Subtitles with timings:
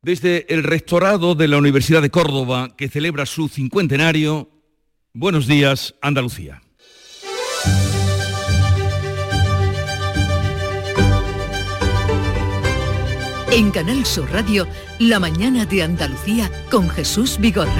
[0.00, 4.48] Desde el rectorado de la Universidad de Córdoba, que celebra su cincuentenario,
[5.12, 6.62] buenos días, Andalucía.
[13.50, 14.68] En Canal Sur Radio,
[15.00, 17.72] La mañana de Andalucía con Jesús Vigorra.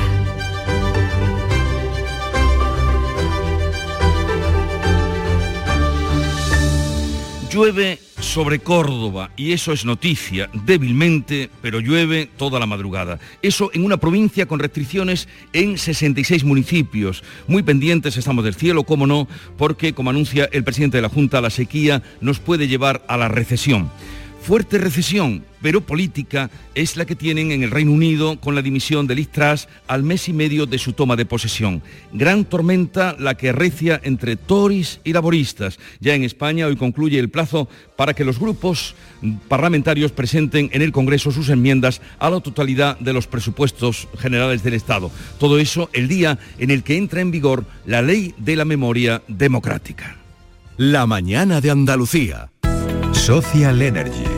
[7.48, 13.18] Llueve sobre Córdoba y eso es noticia, débilmente, pero llueve toda la madrugada.
[13.40, 17.24] Eso en una provincia con restricciones en 66 municipios.
[17.46, 21.40] Muy pendientes estamos del cielo, cómo no, porque como anuncia el presidente de la Junta,
[21.40, 23.90] la sequía nos puede llevar a la recesión.
[24.48, 29.06] Fuerte recesión, pero política, es la que tienen en el Reino Unido con la dimisión
[29.06, 31.82] de Liz Truss al mes y medio de su toma de posesión.
[32.14, 35.78] Gran tormenta la que recia entre Tories y laboristas.
[36.00, 38.94] Ya en España hoy concluye el plazo para que los grupos
[39.48, 44.72] parlamentarios presenten en el Congreso sus enmiendas a la totalidad de los presupuestos generales del
[44.72, 45.10] Estado.
[45.38, 49.20] Todo eso el día en el que entra en vigor la ley de la memoria
[49.28, 50.16] democrática.
[50.78, 52.50] La mañana de Andalucía.
[53.12, 54.37] Social Energy.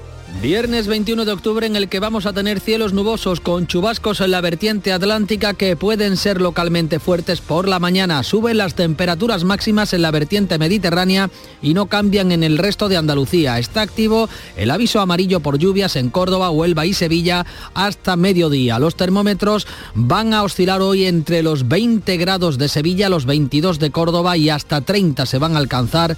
[0.41, 4.31] Viernes 21 de octubre en el que vamos a tener cielos nubosos con chubascos en
[4.31, 8.23] la vertiente atlántica que pueden ser localmente fuertes por la mañana.
[8.23, 11.29] Suben las temperaturas máximas en la vertiente mediterránea
[11.61, 13.59] y no cambian en el resto de Andalucía.
[13.59, 18.79] Está activo el aviso amarillo por lluvias en Córdoba, Huelva y Sevilla hasta mediodía.
[18.79, 23.91] Los termómetros van a oscilar hoy entre los 20 grados de Sevilla, los 22 de
[23.91, 26.17] Córdoba y hasta 30 se van a alcanzar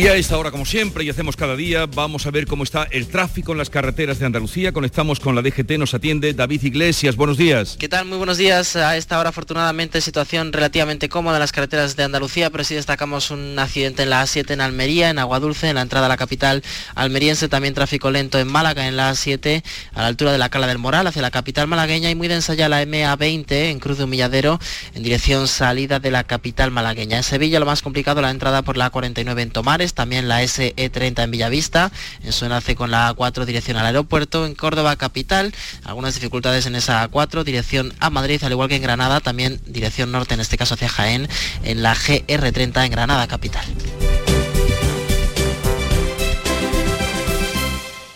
[0.00, 2.84] Y a esta hora, como siempre, y hacemos cada día, vamos a ver cómo está
[2.84, 4.72] el tráfico en las carreteras de Andalucía.
[4.72, 7.16] Conectamos con la DGT, nos atiende David Iglesias.
[7.16, 7.76] Buenos días.
[7.78, 8.06] ¿Qué tal?
[8.06, 8.76] Muy buenos días.
[8.76, 13.30] A esta hora, afortunadamente, situación relativamente cómoda en las carreteras de Andalucía, pero sí destacamos
[13.30, 16.62] un accidente en la A7 en Almería, en Aguadulce, en la entrada a la capital
[16.94, 17.50] almeriense.
[17.50, 19.62] También tráfico lento en Málaga, en la A7,
[19.92, 22.54] a la altura de la Cala del Moral, hacia la capital malagueña, y muy densa
[22.54, 24.60] ya la MA20 en Cruz de Humilladero,
[24.94, 27.18] en dirección salida de la capital malagueña.
[27.18, 31.24] En Sevilla, lo más complicado, la entrada por la 49 en Tomares también la SE30
[31.24, 31.92] en Villavista,
[32.22, 36.74] en su enlace con la A4 dirección al aeropuerto, en Córdoba capital, algunas dificultades en
[36.74, 40.58] esa A4 dirección a Madrid, al igual que en Granada, también dirección norte, en este
[40.58, 41.28] caso hacia Jaén,
[41.64, 43.64] en la GR30 en Granada capital.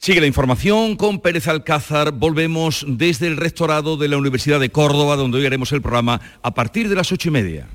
[0.00, 2.12] Sigue la información con Pérez Alcázar.
[2.12, 6.54] Volvemos desde el rectorado de la Universidad de Córdoba, donde hoy haremos el programa a
[6.54, 7.68] partir de las ocho y media.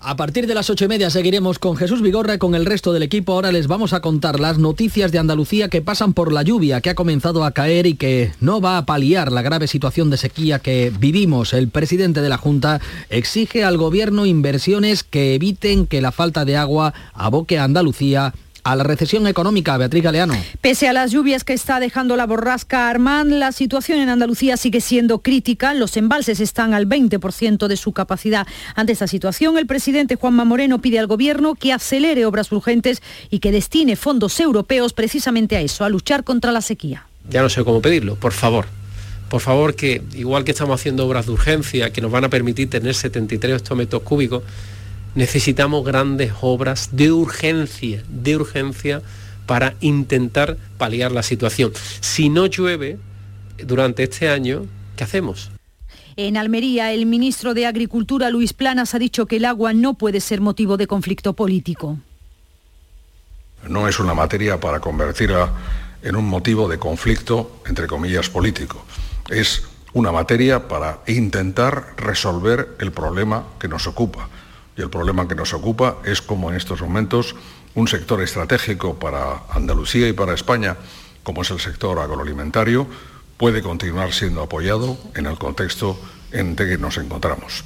[0.00, 2.92] A partir de las ocho y media seguiremos con Jesús Vigorra y con el resto
[2.92, 3.32] del equipo.
[3.32, 6.90] Ahora les vamos a contar las noticias de Andalucía que pasan por la lluvia que
[6.90, 10.58] ha comenzado a caer y que no va a paliar la grave situación de sequía
[10.58, 11.52] que vivimos.
[11.52, 16.56] El presidente de la Junta exige al gobierno inversiones que eviten que la falta de
[16.56, 20.34] agua aboque a Andalucía a la recesión económica, Beatriz Galeano.
[20.60, 24.80] Pese a las lluvias que está dejando la borrasca Armand, la situación en Andalucía sigue
[24.80, 25.74] siendo crítica.
[25.74, 28.46] Los embalses están al 20% de su capacidad.
[28.74, 33.38] Ante esta situación, el presidente Juanma Moreno pide al Gobierno que acelere obras urgentes y
[33.38, 37.06] que destine fondos europeos precisamente a eso, a luchar contra la sequía.
[37.28, 38.66] Ya no sé cómo pedirlo, por favor.
[39.28, 42.68] Por favor, que igual que estamos haciendo obras de urgencia que nos van a permitir
[42.68, 44.42] tener 73 hectómetros cúbicos,
[45.14, 49.02] necesitamos grandes obras de urgencia, de urgencia
[49.46, 51.72] para intentar paliar la situación.
[52.00, 52.98] Si no llueve,
[53.58, 54.66] durante este año,
[54.96, 55.50] ¿qué hacemos?
[56.16, 60.20] En Almería, el ministro de Agricultura, Luis Planas, ha dicho que el agua no puede
[60.20, 61.98] ser motivo de conflicto político.
[63.68, 65.52] No es una materia para convertirla
[66.02, 68.84] en un motivo de conflicto, entre comillas, político.
[69.28, 74.28] Es una materia para intentar resolver el problema que nos ocupa.
[74.80, 77.36] Y el problema que nos ocupa es como en estos momentos
[77.74, 80.78] un sector estratégico para Andalucía y para España,
[81.22, 82.86] como es el sector agroalimentario,
[83.36, 86.00] puede continuar siendo apoyado en el contexto
[86.32, 87.62] en que nos encontramos.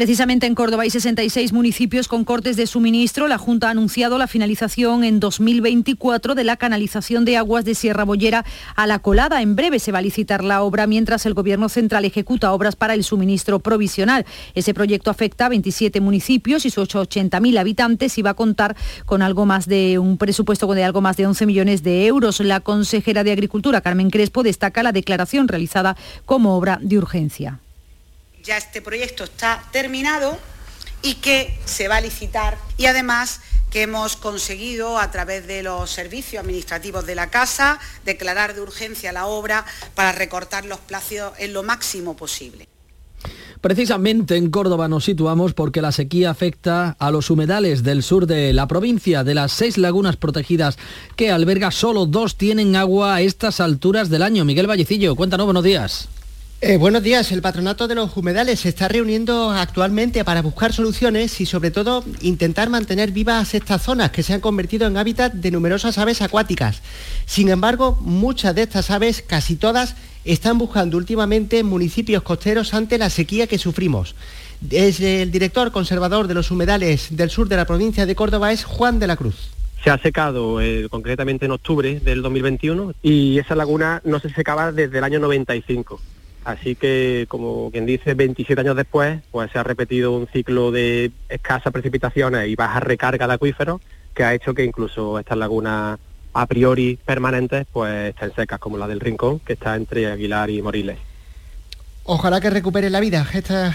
[0.00, 3.28] Precisamente en Córdoba hay 66 municipios con cortes de suministro.
[3.28, 8.04] La Junta ha anunciado la finalización en 2024 de la canalización de aguas de Sierra
[8.04, 9.42] Bollera a la colada.
[9.42, 12.94] En breve se va a licitar la obra mientras el Gobierno central ejecuta obras para
[12.94, 14.24] el suministro provisional.
[14.54, 19.20] Ese proyecto afecta a 27 municipios y sus 80.000 habitantes y va a contar con
[19.20, 22.40] algo más de un presupuesto de algo más de 11 millones de euros.
[22.40, 25.94] La consejera de Agricultura, Carmen Crespo, destaca la declaración realizada
[26.24, 27.60] como obra de urgencia
[28.42, 30.38] ya este proyecto está terminado
[31.02, 33.40] y que se va a licitar y además
[33.70, 39.12] que hemos conseguido a través de los servicios administrativos de la Casa declarar de urgencia
[39.12, 39.64] la obra
[39.94, 42.66] para recortar los plazos en lo máximo posible.
[43.60, 48.54] Precisamente en Córdoba nos situamos porque la sequía afecta a los humedales del sur de
[48.54, 49.22] la provincia.
[49.22, 50.78] De las seis lagunas protegidas
[51.14, 54.46] que alberga, solo dos tienen agua a estas alturas del año.
[54.46, 56.08] Miguel Vallecillo, cuéntanos, buenos días.
[56.62, 57.32] Eh, buenos días.
[57.32, 62.04] El Patronato de los Humedales se está reuniendo actualmente para buscar soluciones y sobre todo
[62.20, 66.82] intentar mantener vivas estas zonas que se han convertido en hábitat de numerosas aves acuáticas.
[67.24, 69.96] Sin embargo, muchas de estas aves, casi todas,
[70.26, 74.14] están buscando últimamente municipios costeros ante la sequía que sufrimos.
[74.70, 78.98] el director conservador de los humedales del sur de la provincia de Córdoba es Juan
[78.98, 79.52] de la Cruz
[79.82, 84.72] se ha secado eh, concretamente en octubre del 2021 y esa laguna no se secaba
[84.72, 85.98] desde el año 95.
[86.44, 91.12] Así que, como quien dice, 27 años después, pues se ha repetido un ciclo de
[91.28, 93.80] escasas precipitaciones y baja recarga de acuíferos
[94.14, 95.98] que ha hecho que incluso estas lagunas
[96.32, 100.62] a priori permanentes pues estén secas, como la del Rincón, que está entre Aguilar y
[100.62, 101.09] Moriles.
[102.12, 103.24] Ojalá que recupere la vida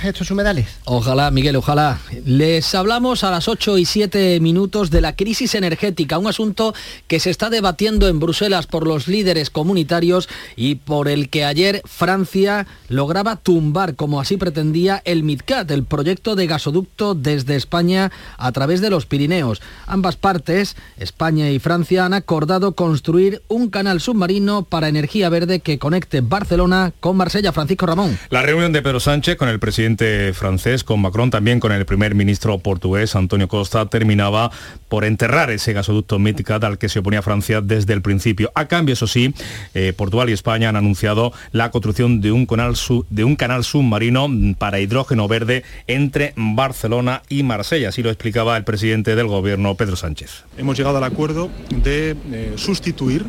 [0.04, 0.68] estos, humedales.
[0.84, 2.00] Ojalá, Miguel, ojalá.
[2.26, 6.74] Les hablamos a las 8 y 7 minutos de la crisis energética, un asunto
[7.08, 10.28] que se está debatiendo en Bruselas por los líderes comunitarios
[10.58, 16.36] y por el que ayer Francia lograba tumbar, como así pretendía, el MidCat, el proyecto
[16.36, 19.62] de gasoducto desde España a través de los Pirineos.
[19.88, 25.80] Ambas partes, España y Francia, han acordado construir un canal submarino para energía verde que
[25.80, 27.54] conecte Barcelona con Marsella.
[27.54, 28.20] Francisco Ramón.
[28.30, 32.16] La reunión de Pedro Sánchez con el presidente francés, con Macron, también con el primer
[32.16, 34.50] ministro portugués, Antonio Costa, terminaba
[34.90, 38.52] por enterrar ese gasoducto Midcat al que se oponía Francia desde el principio.
[38.56, 39.34] A cambio, eso sí,
[39.76, 44.28] eh, Portugal y España han anunciado la construcción de un, canal submarino
[44.58, 47.90] para hidrógeno verde entre Barcelona y Marsella.
[47.90, 50.46] Así lo explicaba el presidente del gobierno, Pedro Sánchez.
[50.58, 53.24] Hemos llegado al acuerdo de eh, sustituir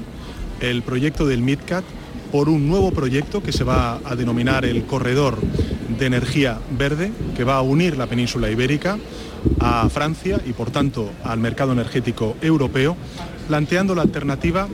[0.60, 1.84] el proyecto del MidCat
[2.30, 5.38] por un nuevo proyecto que se va a denominar el Corredor
[5.98, 8.98] de Energía Verde, que va a unir la península ibérica
[9.60, 12.96] a Francia y por tanto al mercado energético europeo,
[13.48, 14.68] planteando la alternativa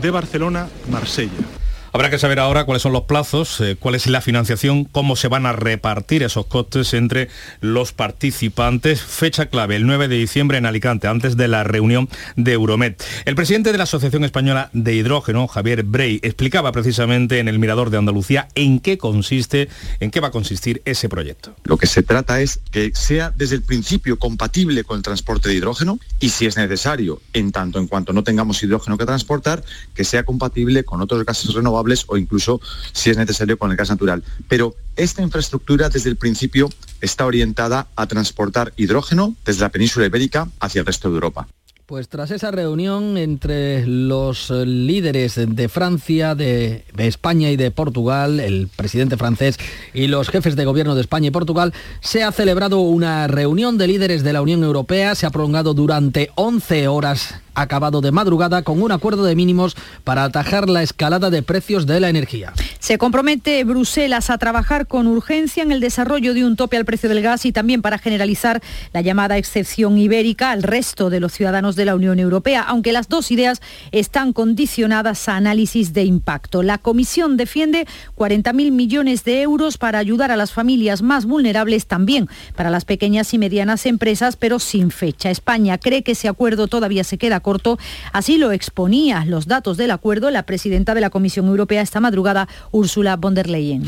[0.00, 1.65] de Barcelona-Marsella.
[1.96, 5.28] Habrá que saber ahora cuáles son los plazos, eh, cuál es la financiación, cómo se
[5.28, 7.30] van a repartir esos costes entre
[7.62, 9.00] los participantes.
[9.00, 12.96] Fecha clave, el 9 de diciembre en Alicante, antes de la reunión de Euromed.
[13.24, 17.88] El presidente de la Asociación Española de Hidrógeno, Javier Brey, explicaba precisamente en el Mirador
[17.88, 21.56] de Andalucía en qué consiste, en qué va a consistir ese proyecto.
[21.64, 25.54] Lo que se trata es que sea desde el principio compatible con el transporte de
[25.54, 30.04] hidrógeno y si es necesario, en tanto en cuanto no tengamos hidrógeno que transportar, que
[30.04, 32.60] sea compatible con otros gases renovables o incluso,
[32.92, 34.22] si es necesario, con el gas natural.
[34.48, 36.68] Pero esta infraestructura desde el principio
[37.00, 41.48] está orientada a transportar hidrógeno desde la península ibérica hacia el resto de Europa.
[41.86, 48.66] Pues tras esa reunión entre los líderes de Francia, de, España y de Portugal, el
[48.74, 49.56] presidente francés
[49.94, 53.86] y los jefes de gobierno de España y Portugal, se ha celebrado una reunión de
[53.86, 55.14] líderes de la Unión Europea.
[55.14, 60.24] Se ha prolongado durante 11 horas acabado de madrugada con un acuerdo de mínimos para
[60.24, 62.52] atajar la escalada de precios de la energía.
[62.78, 67.08] Se compromete Bruselas a trabajar con urgencia en el desarrollo de un tope al precio
[67.08, 71.74] del gas y también para generalizar la llamada excepción ibérica al resto de los ciudadanos
[71.76, 73.60] de la Unión Europea, aunque las dos ideas
[73.90, 76.62] están condicionadas a análisis de impacto.
[76.62, 77.86] La Comisión defiende
[78.16, 83.32] 40.000 millones de euros para ayudar a las familias más vulnerables, también para las pequeñas
[83.34, 85.30] y medianas empresas, pero sin fecha.
[85.30, 87.78] España cree que ese acuerdo todavía se queda corto.
[88.12, 92.48] Así lo exponía los datos del acuerdo la presidenta de la Comisión Europea esta madrugada,
[92.72, 93.84] Ursula von der Leyen.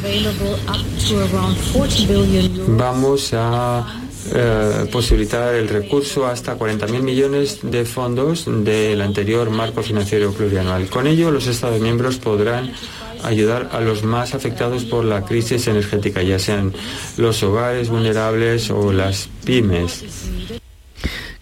[2.68, 3.84] Vamos a
[4.32, 10.88] eh, posibilitar el recurso hasta 40.000 millones de fondos del anterior marco financiero plurianual.
[10.88, 12.72] Con ello, los Estados miembros podrán
[13.24, 16.72] ayudar a los más afectados por la crisis energética, ya sean
[17.16, 20.04] los hogares vulnerables o las pymes.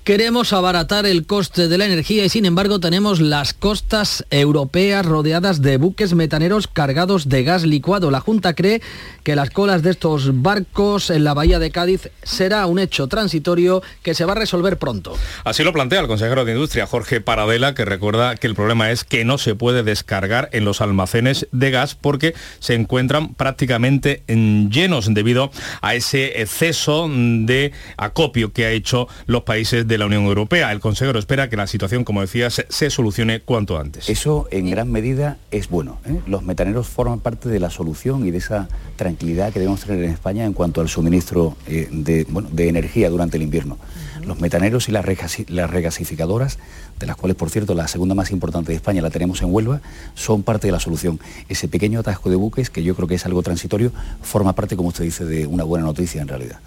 [0.06, 5.62] Queremos abaratar el coste de la energía y sin embargo tenemos las costas europeas rodeadas
[5.62, 8.12] de buques metaneros cargados de gas licuado.
[8.12, 8.80] La Junta cree
[9.25, 13.82] que las colas de estos barcos en la bahía de Cádiz será un hecho transitorio
[14.04, 15.16] que se va a resolver pronto.
[15.42, 19.02] Así lo plantea el consejero de Industria, Jorge Paradela, que recuerda que el problema es
[19.02, 25.12] que no se puede descargar en los almacenes de gas porque se encuentran prácticamente llenos
[25.12, 30.73] debido a ese exceso de acopio que ha hecho los países de la Unión Europea.
[30.73, 34.09] El consejero espera que la situación, como decía, se, solucione cuanto antes.
[34.09, 35.99] Eso en gran medida es bueno.
[36.07, 36.21] ¿eh?
[36.26, 40.11] Los metaneros forman parte de la solución y de esa tranquilidad que debemos tener en
[40.11, 43.79] España en cuanto al suministro eh, de, de, energía durante el invierno.
[44.25, 45.05] Los metaneros y las,
[45.49, 46.59] las regasificadoras,
[46.99, 49.81] de las cuales, por cierto, la segunda más importante de España la tenemos en Huelva,
[50.15, 51.21] son parte de la solución.
[51.49, 54.88] Ese pequeño atasco de buques, que yo creo que es algo transitorio, forma parte, como
[54.88, 56.59] usted dice, de una buena noticia en realidad.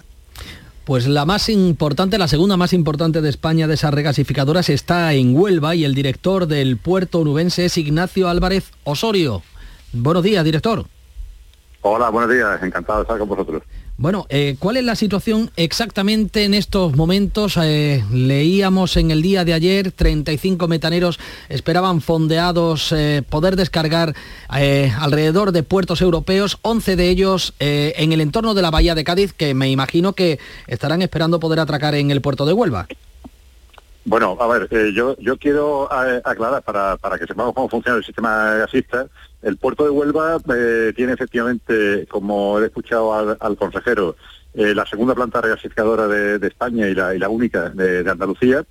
[0.90, 5.36] Pues la más importante, la segunda más importante de España de esas regasificadoras está en
[5.36, 9.44] Huelva y el director del puerto onubense es Ignacio Álvarez Osorio.
[9.92, 10.84] Buenos días, director.
[11.82, 13.62] Hola, buenos días, encantado de estar con vosotros.
[14.00, 17.58] Bueno, eh, ¿cuál es la situación exactamente en estos momentos?
[17.62, 24.14] Eh, leíamos en el día de ayer, 35 metaneros esperaban fondeados eh, poder descargar
[24.48, 29.34] alrededor de puertos europeos, 11 de ellos en el entorno de la bahía de Cádiz,
[29.34, 32.86] que me imagino que estarán esperando poder atracar en el puerto de Huelva.
[34.06, 35.92] Bueno, a ver, yo, yo quiero
[36.24, 39.08] aclarar para, para que sepamos cómo funciona el sistema gasista.
[39.42, 44.16] El puerto de Huelva eh, tiene efectivamente, como he escuchado al, consejero,
[44.52, 48.64] la segunda planta regasificadora de, España y la, y la única de, Andalucía.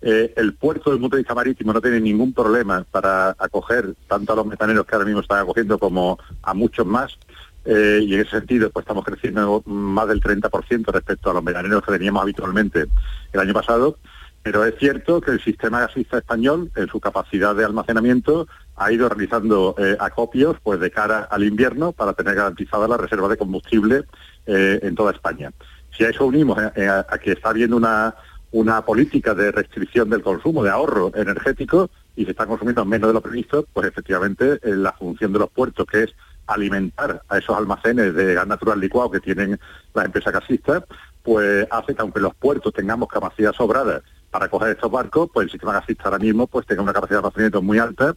[0.00, 4.36] el puerto del punto de vista marítimo no tiene ningún problema para acoger tanto a
[4.36, 7.18] los metaneros que ahora mismo están acogiendo como a muchos más.
[7.66, 11.92] y en ese sentido pues estamos creciendo más del 30% respecto a los metaneros que
[11.92, 12.86] teníamos habitualmente
[13.32, 13.98] el año pasado.
[14.44, 19.08] Pero es cierto que el sistema gasista español, en su capacidad de almacenamiento, ha ido
[19.08, 24.04] realizando eh, acopios pues, de cara al invierno para tener garantizada la reserva de combustible
[24.46, 25.52] eh, en toda España.
[25.96, 28.14] Si a eso unimos eh, a, que está habiendo una,
[28.50, 33.14] una política de restricción del consumo, de ahorro energético, y se está consumiendo menos de
[33.14, 36.14] lo previsto, pues efectivamente la función de los puertos, que es
[36.46, 39.58] alimentar a esos almacenes de gas natural licuado que tienen
[39.94, 40.84] las empresas gasistas,
[41.22, 45.50] pues hace que aunque los puertos tengamos capacidad sobrada para coger estos barcos, pues el
[45.50, 48.14] sistema gasista ahora mismo pues tenga una capacidad de almacenamiento muy alta,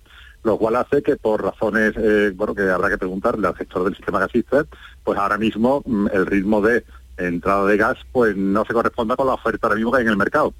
[0.47, 3.95] lo cual hace que por razones, eh, bueno, que habrá que preguntarle al gestor del
[3.95, 4.65] sistema gasista,
[5.03, 6.83] pues ahora mismo mm, el ritmo de
[7.17, 10.09] entrada de gas pues no se corresponda con la oferta ahora mismo que hay en
[10.09, 10.53] el mercado.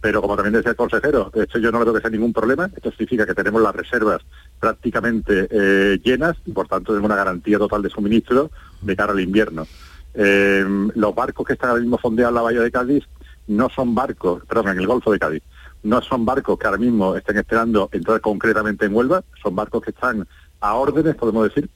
[0.00, 2.70] Pero como también decía el consejero, esto yo no le tengo que ser ningún problema,
[2.74, 4.22] esto significa que tenemos las reservas
[4.58, 9.20] prácticamente eh, llenas y por tanto tenemos una garantía total de suministro de cara al
[9.20, 9.66] invierno.
[10.14, 13.04] Eh, los barcos que están ahora mismo fondeados en la bahía de Cádiz
[13.46, 15.42] no son barcos, perdón, en el Golfo de Cádiz,
[15.82, 19.90] no son barcos que ahora mismo estén esperando entrar concretamente en Huelva, son barcos que
[19.90, 20.26] están
[20.60, 21.70] a órdenes, podemos decir,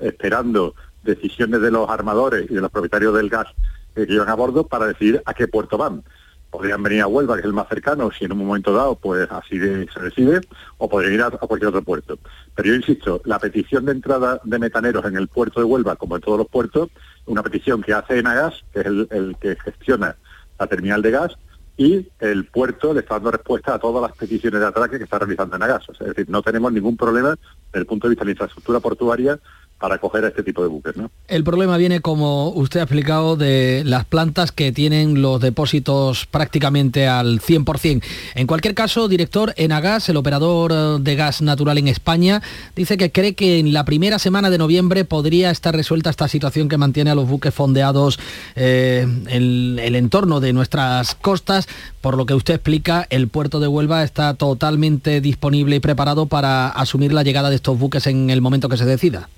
[0.00, 3.48] esperando decisiones de los armadores y de los propietarios del gas
[3.94, 6.02] que llevan a bordo para decidir a qué puerto van.
[6.50, 9.30] Podrían venir a Huelva, que es el más cercano, si en un momento dado pues
[9.30, 10.40] así se decide,
[10.78, 12.18] o podrían ir a, cualquier otro puerto.
[12.54, 16.16] Pero yo insisto, la petición de entrada de metaneros en el puerto de Huelva, como
[16.16, 16.88] en todos los puertos,
[17.26, 20.16] una petición que hace Enagas, que es el que gestiona
[20.58, 21.36] la terminal de gas
[21.80, 25.18] y el puerto le está dando respuesta a todas las peticiones de atraque que está
[25.18, 25.86] realizando en Agas.
[25.98, 27.30] Es decir, no tenemos ningún problema
[27.68, 29.40] desde el punto de vista de la infraestructura portuaria
[29.80, 30.94] para coger a este tipo de buques.
[30.94, 31.10] ¿no?
[31.26, 37.08] El problema viene, como usted ha explicado, de las plantas que tienen los depósitos prácticamente
[37.08, 38.02] al 100%.
[38.34, 42.42] En cualquier caso, director, Enagas, el operador eh, de gas natural en España,
[42.76, 46.68] dice que cree que en la primera semana de noviembre podría estar resuelta esta situación
[46.68, 48.20] que mantiene a los buques fondeados
[48.56, 51.68] eh, en el entorno de nuestras costas.
[52.02, 56.68] Por lo que usted explica, el puerto de Huelva está totalmente disponible y preparado para
[56.68, 59.30] asumir la llegada de estos buques en el momento que se decida.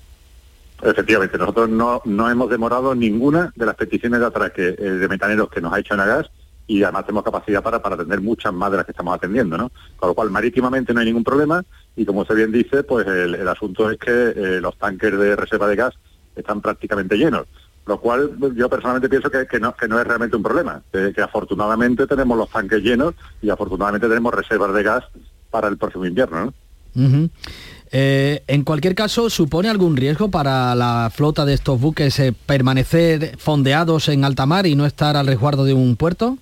[0.83, 5.49] Efectivamente, nosotros no, no hemos demorado ninguna de las peticiones de atraque eh, de metaneros
[5.49, 6.29] que nos ha hecho Nagas
[6.67, 9.71] y además tenemos capacidad para, para atender muchas más de las que estamos atendiendo, ¿no?
[9.95, 11.63] Con lo cual, marítimamente no hay ningún problema
[11.95, 15.67] y como usted bien dice, pues el, asunto es que eh, los tanques de reserva
[15.67, 15.93] de gas
[16.35, 17.47] están prácticamente llenos,
[17.85, 21.21] lo cual yo personalmente pienso que, que, no, que no es realmente un problema, que
[21.21, 25.03] afortunadamente tenemos los tanques llenos y afortunadamente tenemos reservas de gas
[25.49, 26.45] para el próximo invierno.
[26.45, 26.53] ¿no?
[27.95, 33.37] Eh, en cualquier caso, ¿supone algún riesgo para la flota de estos buques eh, permanecer
[33.37, 36.39] fondeados en alta mar y no estar al resguardo de un puerto?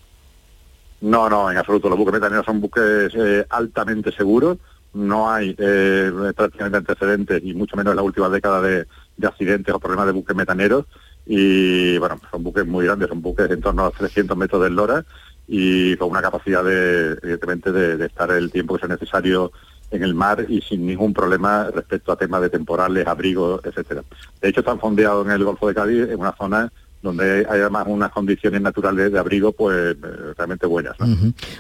[1.01, 1.89] No, no, en absoluto.
[1.89, 4.60] Los buques metaneros son buques eh, altamente seguros.
[4.93, 8.86] No hay prácticamente antecedentes y mucho menos en la última década de,
[9.17, 10.86] de accidentes o problemas de buques metaneros.
[11.25, 14.70] Y bueno, son buques muy grandes, son buques en torno a los 300 metros de
[14.70, 15.05] eslora
[15.50, 19.51] y con una capacidad de, evidentemente, de, de estar el tiempo que sea necesario
[19.92, 24.04] en el mar y sin ningún problema respecto a temas de temporales, abrigos, etcétera.
[24.42, 26.72] De hecho, están fondeados en el Golfo de Cádiz, en una zona
[27.02, 30.96] donde hay además unas condiciones naturales de abrigo pues eh, realmente buenas.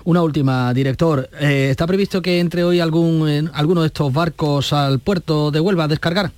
[0.03, 1.27] Una última, director.
[1.39, 5.59] Eh, ¿Está previsto que entre hoy algún, eh, alguno de estos barcos al puerto de
[5.59, 6.31] Huelva a descargar?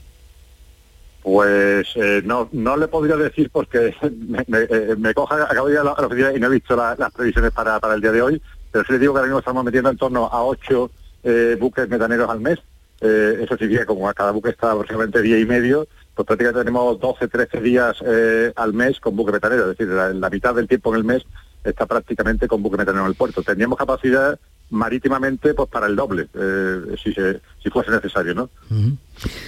[1.22, 3.94] Pues eh, no no le podría decir porque
[4.28, 6.96] me, me, me coja, acabo de ir a la, oficina y no he visto la-
[6.98, 9.40] las previsiones para, para el día de hoy, pero sí le digo que ahora mismo
[9.40, 10.92] estamos metiendo en torno a ocho
[11.24, 12.60] eh, buques metaneros al mes.
[13.02, 17.00] Eh, eso significa como a cada buque está aproximadamente día y medio, pues prácticamente tenemos
[17.00, 20.68] 12, 13 días eh, al mes con buque metanero, es decir, la, la mitad del
[20.68, 21.24] tiempo en el mes
[21.64, 23.44] está prácticamente con buque metanero en el puerto.
[23.44, 24.40] Tendríamos capacidad
[24.74, 28.50] marítimamente pues para el doble, eh, si, se, si fuese necesario, ¿no?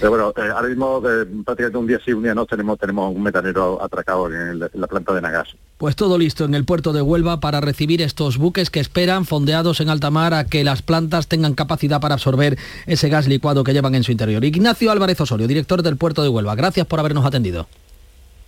[0.00, 3.14] Pero bueno, eh, ahora mismo eh, prácticamente un día sí, un día no tenemos tenemos
[3.14, 5.48] un metanero atracado en, el- en la planta de Nagas.
[5.78, 9.80] Pues todo listo en el puerto de Huelva para recibir estos buques que esperan, fondeados
[9.80, 12.56] en alta mar, a que las plantas tengan capacidad para absorber
[12.86, 14.42] ese gas licuado que llevan en su interior.
[14.44, 16.54] Ignacio Álvarez Osorio, director del puerto de Huelva.
[16.54, 17.68] Gracias por habernos atendido.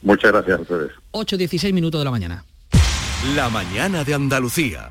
[0.00, 0.92] Muchas gracias a ustedes.
[1.12, 2.44] 8.16 minutos de la mañana.
[3.34, 4.90] La mañana de Andalucía.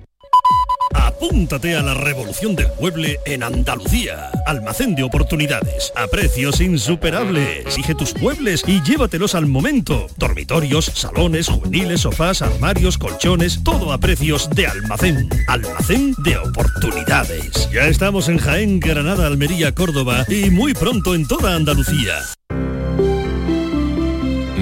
[1.23, 4.31] Apúntate a la revolución del mueble en Andalucía.
[4.47, 5.93] Almacén de oportunidades.
[5.95, 7.59] A precios insuperables.
[7.59, 10.07] Exige tus muebles y llévatelos al momento.
[10.17, 13.63] Dormitorios, salones, juveniles, sofás, armarios, colchones.
[13.63, 15.29] Todo a precios de almacén.
[15.47, 17.69] Almacén de oportunidades.
[17.71, 22.15] Ya estamos en Jaén, Granada, Almería, Córdoba y muy pronto en toda Andalucía.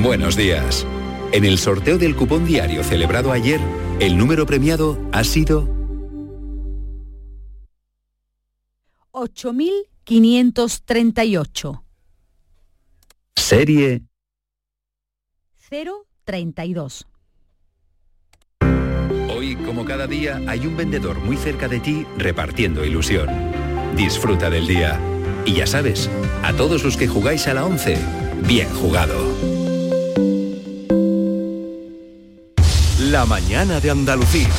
[0.03, 0.85] Buenos días.
[1.31, 3.61] En el sorteo del cupón diario celebrado ayer,
[4.01, 5.78] el número premiado ha sido
[9.11, 11.83] 8.538.
[13.35, 14.03] serie
[16.25, 17.05] 032.
[19.29, 23.29] Hoy, como cada día, hay un vendedor muy cerca de ti repartiendo ilusión.
[23.95, 24.99] Disfruta del día.
[25.45, 26.09] Y ya sabes,
[26.43, 27.97] a todos los que jugáis a la 11,
[28.45, 29.15] bien jugado.
[32.99, 34.49] La mañana de Andalucía.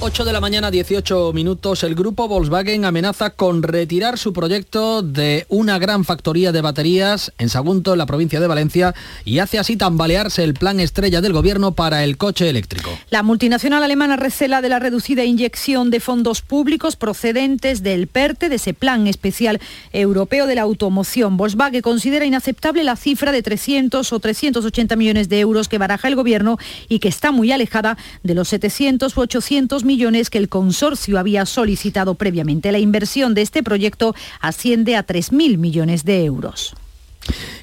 [0.00, 1.82] 8 de la mañana, 18 minutos.
[1.82, 7.48] El grupo Volkswagen amenaza con retirar su proyecto de una gran factoría de baterías en
[7.48, 11.72] Sagunto, en la provincia de Valencia, y hace así tambalearse el plan estrella del gobierno
[11.72, 12.96] para el coche eléctrico.
[13.10, 18.54] La multinacional alemana recela de la reducida inyección de fondos públicos procedentes del PERTE, de
[18.54, 19.58] ese plan especial
[19.92, 21.36] europeo de la automoción.
[21.36, 26.14] Volkswagen considera inaceptable la cifra de 300 o 380 millones de euros que baraja el
[26.14, 26.56] gobierno
[26.88, 31.44] y que está muy alejada de los 700 u 800 millones que el consorcio había
[31.46, 32.70] solicitado previamente.
[32.70, 36.76] La inversión de este proyecto asciende a 3.000 millones de euros.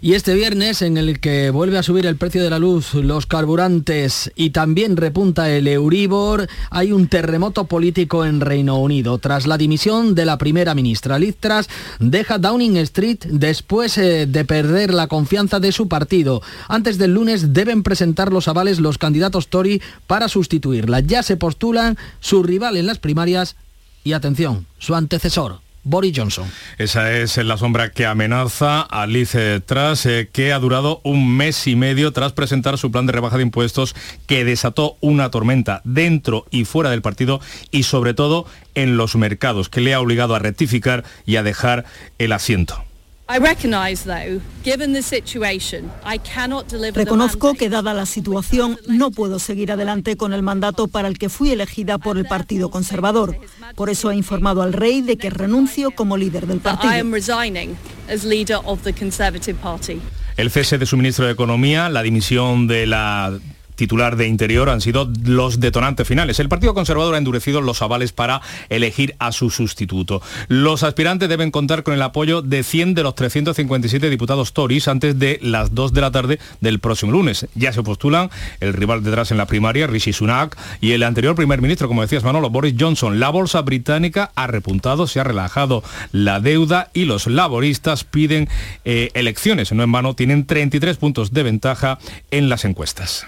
[0.01, 3.25] Y este viernes, en el que vuelve a subir el precio de la luz, los
[3.25, 9.17] carburantes y también repunta el Euribor, hay un terremoto político en Reino Unido.
[9.17, 11.67] Tras la dimisión de la primera ministra, Liz Truss
[11.99, 16.41] deja Downing Street después eh, de perder la confianza de su partido.
[16.67, 20.99] Antes del lunes deben presentar los avales los candidatos Tory para sustituirla.
[20.99, 23.55] Ya se postulan su rival en las primarias
[24.03, 26.51] y, atención, su antecesor, Boris Johnson.
[26.79, 31.37] Esa es la sombra que amenaza a Liz eh, Truss, eh, que ha durado un
[31.37, 33.95] mes y medio tras presentar su plan de rebaja de impuestos
[34.25, 39.69] que desató una tormenta dentro y fuera del partido y sobre todo en los mercados,
[39.69, 41.85] que le ha obligado a rectificar y a dejar
[42.17, 42.83] el asiento.
[43.27, 48.77] I recognise, though, given the situation, I cannot deliver the Reconozco que dada la situación
[48.87, 52.69] no puedo seguir adelante con el mandato para el que fui elegida por el Partido
[52.69, 53.35] Conservador.
[53.75, 56.93] Por eso he informado al rey de que renuncio como líder del partido.
[56.93, 57.75] am resigning
[58.07, 59.99] as leader of the Conservative Party.
[60.37, 63.39] El cese de su ministro de Economía, la dimisión de la
[63.75, 66.39] titular de Interior, han sido los detonantes finales.
[66.39, 70.21] El Partido Conservador ha endurecido los avales para elegir a su sustituto.
[70.47, 75.19] Los aspirantes deben contar con el apoyo de 100 de los 357 diputados Tories antes
[75.19, 77.47] de las 2 de la tarde del próximo lunes.
[77.55, 81.61] Ya se postulan el rival detrás en la primaria, Rishi Sunak, y el anterior primer
[81.61, 83.19] ministro, como decías Manolo, Boris Johnson.
[83.19, 88.47] La bolsa británica ha repuntado, se ha relajado la deuda y los laboristas piden
[88.83, 89.71] eh, elecciones.
[89.71, 91.99] No en vano, tienen 33 puntos de ventaja
[92.31, 93.27] en las encuestas.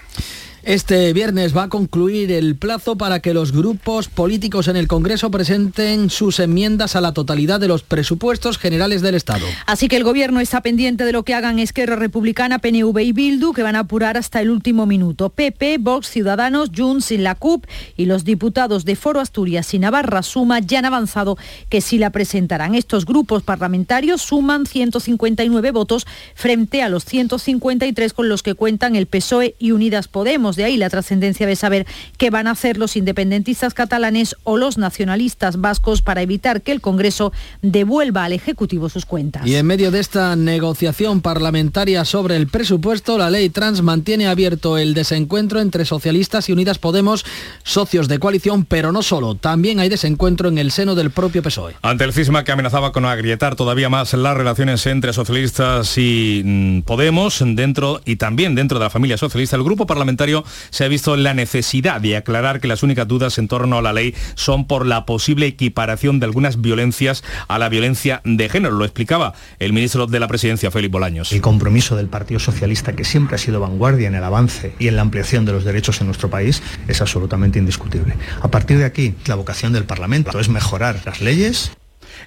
[0.68, 5.30] Este viernes va a concluir el plazo para que los grupos políticos en el Congreso
[5.30, 9.46] presenten sus enmiendas a la totalidad de los presupuestos generales del Estado.
[9.64, 13.54] Así que el Gobierno está pendiente de lo que hagan Esquerra Republicana, PNV y Bildu,
[13.54, 15.30] que van a apurar hasta el último minuto.
[15.30, 17.64] PP, Vox, Ciudadanos, Junts y la CUP
[17.96, 21.38] y los diputados de Foro Asturias y Navarra Suma ya han avanzado
[21.70, 22.74] que sí la presentarán.
[22.74, 29.06] Estos grupos parlamentarios suman 159 votos frente a los 153 con los que cuentan el
[29.06, 30.57] PSOE y Unidas Podemos.
[30.58, 31.86] De ahí la trascendencia de saber
[32.18, 36.80] qué van a hacer los independentistas catalanes o los nacionalistas vascos para evitar que el
[36.80, 39.46] Congreso devuelva al Ejecutivo sus cuentas.
[39.46, 44.78] Y en medio de esta negociación parlamentaria sobre el presupuesto, la ley trans mantiene abierto
[44.78, 47.24] el desencuentro entre socialistas y Unidas Podemos,
[47.62, 51.76] socios de coalición, pero no solo, también hay desencuentro en el seno del propio PSOE.
[51.82, 56.82] Ante el cisma que amenazaba con agrietar todavía más las relaciones entre socialistas y mm,
[56.82, 61.16] Podemos, dentro y también dentro de la familia socialista, el grupo parlamentario se ha visto
[61.16, 64.86] la necesidad de aclarar que las únicas dudas en torno a la ley son por
[64.86, 68.76] la posible equiparación de algunas violencias a la violencia de género.
[68.76, 71.32] Lo explicaba el ministro de la Presidencia, Félix Bolaños.
[71.32, 74.96] El compromiso del Partido Socialista, que siempre ha sido vanguardia en el avance y en
[74.96, 78.14] la ampliación de los derechos en nuestro país, es absolutamente indiscutible.
[78.40, 81.72] A partir de aquí, la vocación del Parlamento es mejorar las leyes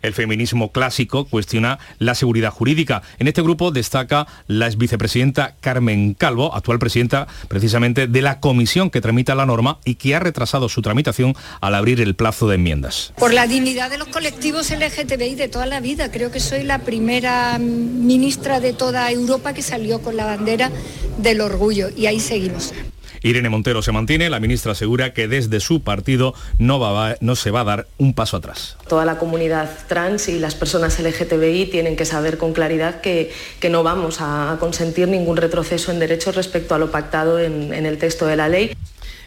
[0.01, 3.01] el feminismo clásico cuestiona la seguridad jurídica.
[3.19, 8.89] En este grupo destaca la ex vicepresidenta Carmen Calvo, actual presidenta precisamente de la comisión
[8.89, 12.56] que tramita la norma y que ha retrasado su tramitación al abrir el plazo de
[12.56, 13.13] enmiendas.
[13.17, 16.80] Por la dignidad de los colectivos LGTBI de toda la vida, creo que soy la
[16.80, 20.71] primera ministra de toda Europa que salió con la bandera
[21.17, 22.73] del orgullo y ahí seguimos.
[23.23, 27.51] Irene Montero se mantiene, la ministra asegura que desde su partido no, va, no se
[27.51, 28.77] va a dar un paso atrás.
[28.88, 33.69] Toda la comunidad trans y las personas LGTBI tienen que saber con claridad que, que
[33.69, 37.97] no vamos a consentir ningún retroceso en derechos respecto a lo pactado en, en el
[37.97, 38.75] texto de la ley.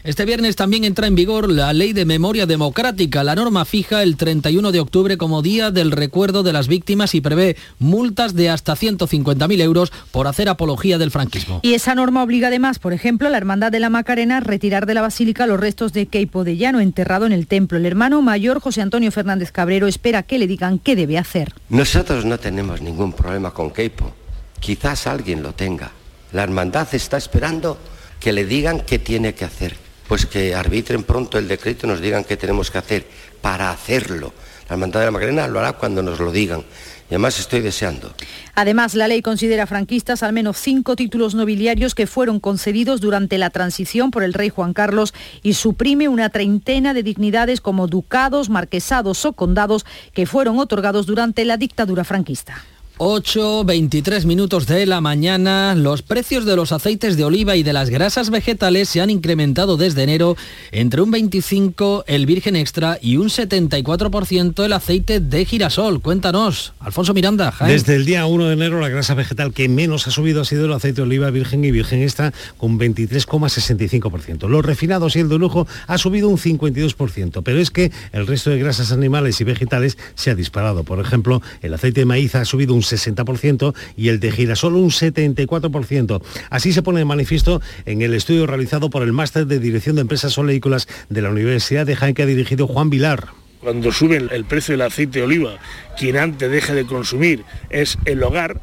[0.05, 3.23] Este viernes también entra en vigor la Ley de Memoria Democrática.
[3.23, 7.21] La norma fija el 31 de octubre como Día del Recuerdo de las Víctimas y
[7.21, 11.59] prevé multas de hasta 150.000 euros por hacer apología del franquismo.
[11.63, 14.85] Y esa norma obliga además, por ejemplo, a la Hermandad de la Macarena a retirar
[14.85, 17.79] de la Basílica los restos de Keipo de Llano enterrado en el templo.
[17.79, 21.51] El hermano mayor, José Antonio Fernández Cabrero, espera que le digan qué debe hacer.
[21.69, 24.13] Nosotros no tenemos ningún problema con Keipo.
[24.59, 25.89] Quizás alguien lo tenga.
[26.31, 27.79] La hermandad está esperando
[28.19, 32.01] que le digan qué tiene que hacer pues que arbitren pronto el decreto y nos
[32.01, 33.05] digan qué tenemos que hacer
[33.41, 34.33] para hacerlo.
[34.69, 36.63] La Hermandad de la Macarena lo hará cuando nos lo digan.
[37.07, 38.11] Y además estoy deseando.
[38.55, 43.51] Además, la ley considera franquistas al menos cinco títulos nobiliarios que fueron concedidos durante la
[43.51, 45.13] transición por el rey Juan Carlos
[45.43, 51.45] y suprime una treintena de dignidades como ducados, marquesados o condados que fueron otorgados durante
[51.45, 52.63] la dictadura franquista.
[52.97, 55.75] 8, 23 minutos de la mañana.
[55.75, 59.75] Los precios de los aceites de oliva y de las grasas vegetales se han incrementado
[59.75, 60.37] desde enero
[60.71, 65.99] entre un 25 el virgen extra y un 74% el aceite de girasol.
[65.99, 67.53] Cuéntanos, Alfonso Miranda.
[67.67, 70.63] Desde el día 1 de enero la grasa vegetal que menos ha subido ha sido
[70.63, 74.47] el aceite de oliva virgen y virgen extra con 23,65%.
[74.47, 78.51] Los refinados y el de lujo ha subido un 52%, pero es que el resto
[78.51, 80.85] de grasas animales y vegetales se ha disparado.
[80.85, 84.89] Por ejemplo, el aceite de maíz ha subido un 60% y el de girasol un
[84.89, 86.21] 74%.
[86.49, 90.01] Así se pone de manifiesto en el estudio realizado por el Máster de Dirección de
[90.01, 93.27] Empresas Oleícolas de la Universidad de Jaén que ha dirigido Juan Vilar.
[93.59, 95.57] Cuando sube el precio del aceite de oliva,
[95.97, 98.61] quien antes deja de consumir es el hogar,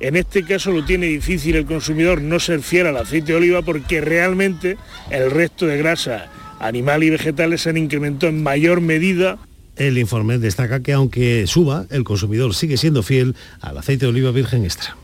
[0.00, 3.62] en este caso lo tiene difícil el consumidor no ser fiel al aceite de oliva
[3.62, 4.76] porque realmente
[5.10, 9.38] el resto de grasa animal y vegetales se han incrementado en mayor medida
[9.78, 14.30] el informe destaca que aunque suba, el consumidor sigue siendo fiel al aceite de oliva
[14.30, 14.96] virgen extra.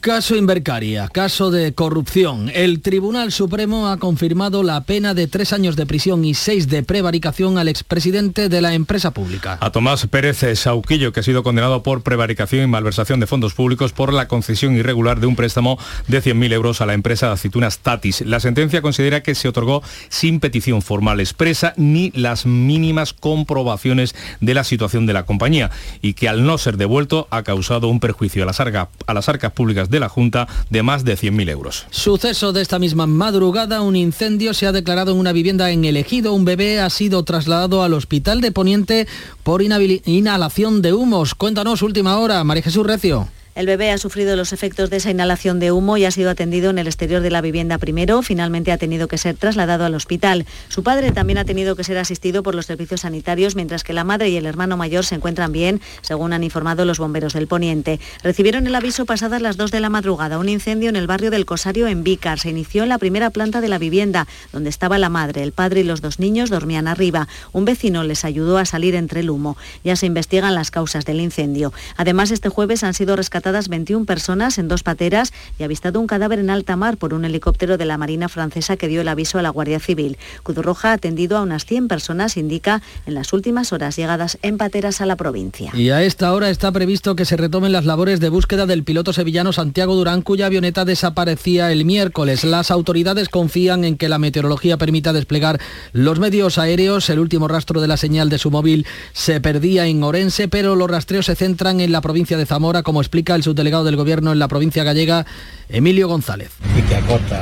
[0.00, 2.50] Caso Invercaria, caso de corrupción.
[2.54, 6.82] El Tribunal Supremo ha confirmado la pena de tres años de prisión y seis de
[6.82, 9.58] prevaricación al expresidente de la empresa pública.
[9.60, 13.92] A Tomás Pérez Sauquillo, que ha sido condenado por prevaricación y malversación de fondos públicos
[13.92, 18.22] por la concesión irregular de un préstamo de 100.000 euros a la empresa aceitunas Tatis.
[18.22, 24.54] La sentencia considera que se otorgó sin petición formal expresa ni las mínimas comprobaciones de
[24.54, 28.44] la situación de la compañía y que al no ser devuelto ha causado un perjuicio
[28.44, 31.86] a las, a las arcas públicas de la Junta de más de 100.000 euros.
[31.90, 35.96] Suceso de esta misma madrugada, un incendio se ha declarado en una vivienda en el
[35.96, 36.32] ejido.
[36.32, 39.06] Un bebé ha sido trasladado al hospital de Poniente
[39.42, 41.34] por inhalación de humos.
[41.34, 43.28] Cuéntanos, última hora, María Jesús Recio.
[43.56, 46.70] El bebé ha sufrido los efectos de esa inhalación de humo y ha sido atendido
[46.70, 48.22] en el exterior de la vivienda primero.
[48.22, 50.46] Finalmente ha tenido que ser trasladado al hospital.
[50.68, 54.04] Su padre también ha tenido que ser asistido por los servicios sanitarios, mientras que la
[54.04, 57.98] madre y el hermano mayor se encuentran bien, según han informado los bomberos del Poniente.
[58.22, 60.38] Recibieron el aviso pasadas las 2 de la madrugada.
[60.38, 62.38] Un incendio en el barrio del Cosario, en Vícar.
[62.38, 65.42] Se inició en la primera planta de la vivienda, donde estaba la madre.
[65.42, 67.26] El padre y los dos niños dormían arriba.
[67.50, 69.56] Un vecino les ayudó a salir entre el humo.
[69.82, 71.72] Ya se investigan las causas del incendio.
[71.96, 76.38] Además, este jueves han sido rescatados 21 personas en dos pateras y avistado un cadáver
[76.38, 79.42] en alta mar por un helicóptero de la Marina francesa que dio el aviso a
[79.42, 80.18] la Guardia Civil.
[80.44, 85.00] Roja ha atendido a unas 100 personas, indica, en las últimas horas llegadas en pateras
[85.00, 85.72] a la provincia.
[85.74, 89.12] Y a esta hora está previsto que se retomen las labores de búsqueda del piloto
[89.12, 92.44] sevillano Santiago Durán, cuya avioneta desaparecía el miércoles.
[92.44, 95.60] Las autoridades confían en que la meteorología permita desplegar
[95.92, 97.08] los medios aéreos.
[97.08, 100.90] El último rastro de la señal de su móvil se perdía en Orense, pero los
[100.90, 104.38] rastreos se centran en la provincia de Zamora, como explica el subdelegado del Gobierno en
[104.38, 105.26] la provincia gallega,
[105.68, 106.50] Emilio González.
[106.76, 107.40] Y que acorta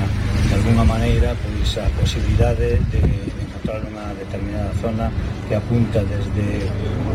[0.48, 5.10] de alguna manera pues, a posibilidades de encontrar una determinada zona
[5.48, 6.68] que apunta desde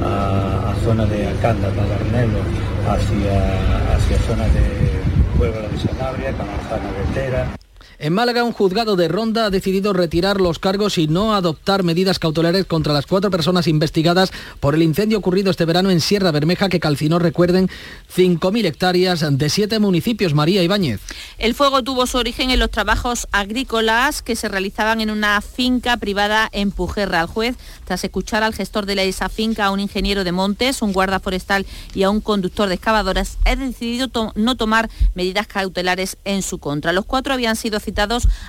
[0.04, 2.40] a, zona de Acanda, Tagarnelo,
[2.88, 7.63] hacia, hacia zona de Puebla de Sanabria, Camanzana de Tera.
[8.04, 12.20] En Málaga, un juzgado de ronda ha decidido retirar los cargos y no adoptar medidas
[12.20, 16.68] cautelares contra las cuatro personas investigadas por el incendio ocurrido este verano en Sierra Bermeja
[16.68, 17.70] que calcinó, recuerden,
[18.14, 20.34] 5.000 hectáreas de siete municipios.
[20.34, 21.00] María Ibáñez.
[21.38, 25.96] El fuego tuvo su origen en los trabajos agrícolas que se realizaban en una finca
[25.96, 27.22] privada en Pujerra.
[27.22, 30.92] Al juez, tras escuchar al gestor de esa finca, a un ingeniero de montes, un
[30.92, 36.42] guarda forestal y a un conductor de excavadoras, ha decidido no tomar medidas cautelares en
[36.42, 36.92] su contra.
[36.92, 37.80] Los cuatro habían sido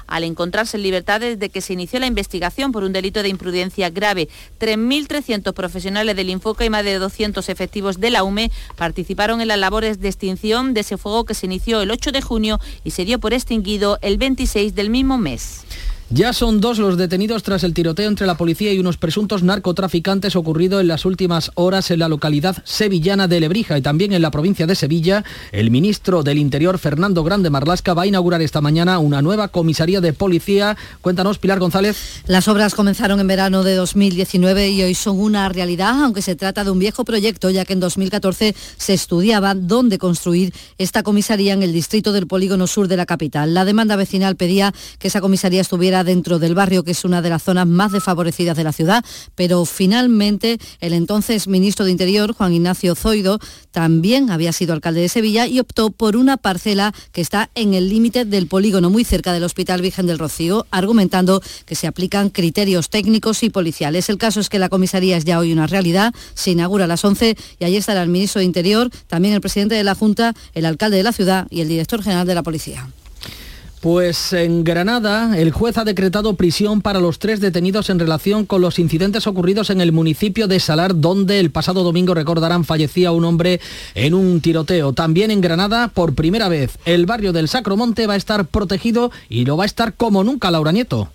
[0.06, 3.90] al encontrarse en libertad desde que se inició la investigación por un delito de imprudencia
[3.90, 4.28] grave.
[4.58, 9.58] 3.300 profesionales del Infoca y más de 200 efectivos de la UME participaron en las
[9.58, 13.04] labores de extinción de ese fuego que se inició el 8 de junio y se
[13.04, 15.64] dio por extinguido el 26 del mismo mes.
[16.10, 20.36] Ya son dos los detenidos tras el tiroteo entre la policía y unos presuntos narcotraficantes
[20.36, 24.30] ocurrido en las últimas horas en la localidad sevillana de Lebrija y también en la
[24.30, 25.24] provincia de Sevilla.
[25.50, 30.02] El ministro del Interior, Fernando Grande Marlasca, va a inaugurar esta mañana una nueva comisaría
[30.02, 30.76] de policía.
[31.00, 31.96] Cuéntanos, Pilar González.
[32.26, 36.64] Las obras comenzaron en verano de 2019 y hoy son una realidad, aunque se trata
[36.64, 41.62] de un viejo proyecto, ya que en 2014 se estudiaba dónde construir esta comisaría en
[41.62, 43.54] el distrito del polígono sur de la capital.
[43.54, 47.30] La demanda vecinal pedía que esa comisaría estuviera dentro del barrio, que es una de
[47.30, 49.04] las zonas más desfavorecidas de la ciudad,
[49.34, 53.38] pero finalmente el entonces ministro de Interior, Juan Ignacio Zoido,
[53.70, 57.88] también había sido alcalde de Sevilla y optó por una parcela que está en el
[57.88, 62.88] límite del polígono, muy cerca del Hospital Virgen del Rocío, argumentando que se aplican criterios
[62.88, 64.08] técnicos y policiales.
[64.08, 67.04] El caso es que la comisaría es ya hoy una realidad, se inaugura a las
[67.04, 70.66] 11 y allí estará el ministro de Interior, también el presidente de la Junta, el
[70.66, 72.88] alcalde de la ciudad y el director general de la policía.
[73.84, 78.62] Pues en Granada, el juez ha decretado prisión para los tres detenidos en relación con
[78.62, 83.26] los incidentes ocurridos en el municipio de Salar, donde el pasado domingo, recordarán, fallecía un
[83.26, 83.60] hombre
[83.94, 84.94] en un tiroteo.
[84.94, 89.44] También en Granada, por primera vez, el barrio del Sacromonte va a estar protegido y
[89.44, 91.10] lo va a estar como nunca, Laura Nieto.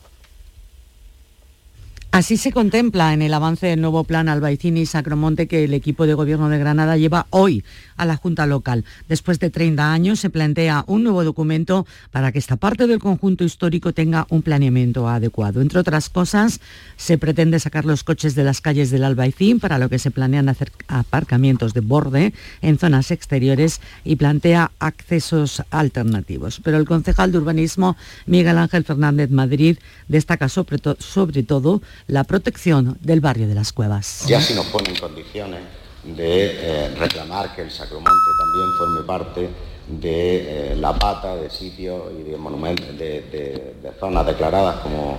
[2.11, 6.07] Así se contempla en el avance del nuevo plan Albaicín y Sacromonte que el equipo
[6.07, 7.63] de gobierno de Granada lleva hoy
[7.97, 8.83] a la Junta Local.
[9.07, 13.43] Después de 30 años se plantea un nuevo documento para que esta parte del conjunto
[13.43, 15.61] histórico tenga un planeamiento adecuado.
[15.61, 16.61] Entre otras cosas,
[16.97, 20.49] se pretende sacar los coches de las calles del Albaicín, para lo que se planean
[20.49, 26.59] hacer aparcamientos de borde en zonas exteriores y plantea accesos alternativos.
[26.63, 27.95] Pero el concejal de urbanismo,
[28.25, 34.25] Miguel Ángel Fernández Madrid, destaca sobre, sobre todo la protección del barrio de las Cuevas.
[34.27, 35.61] Ya si nos pone en condiciones
[36.03, 39.49] de eh, reclamar que el Sacromonte también forme parte
[39.87, 45.17] de eh, la pata de sitios y de monumentos, de, zonas declaradas como,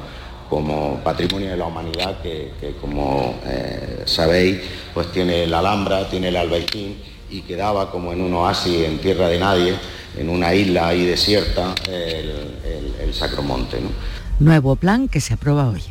[0.48, 4.60] como patrimonio de la humanidad, que, como eh, sabéis,
[4.94, 6.96] pues tiene la Alhambra, tiene el Albaicín
[7.30, 9.74] y quedaba como en un oasis en tierra de nadie,
[10.16, 12.48] en una isla ahí desierta, el,
[13.12, 13.80] Sacromonte.
[14.38, 15.82] Nuevo plan que se aprueba hoy.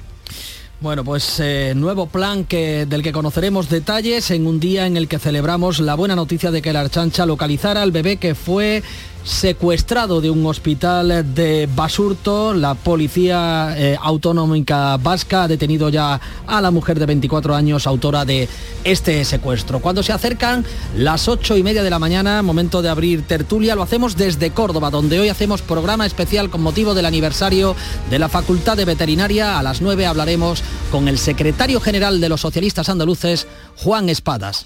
[0.81, 5.09] Bueno, pues eh, nuevo plan que, del que conoceremos detalles en un día en el
[5.09, 8.81] que celebramos la buena noticia de que la Archancha localizara al bebé que fue
[9.23, 12.53] secuestrado de un hospital de Basurto.
[12.53, 18.25] La policía eh, autonómica vasca ha detenido ya a la mujer de 24 años, autora
[18.25, 18.47] de
[18.83, 19.79] este secuestro.
[19.79, 23.83] Cuando se acercan las ocho y media de la mañana, momento de abrir tertulia, lo
[23.83, 27.75] hacemos desde Córdoba, donde hoy hacemos programa especial con motivo del aniversario
[28.09, 29.59] de la Facultad de Veterinaria.
[29.59, 34.65] A las 9 hablaremos con el secretario general de los socialistas andaluces, Juan Espadas.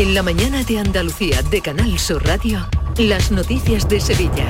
[0.00, 4.46] En la mañana de Andalucía de Canal Sur Radio, las noticias de Sevilla.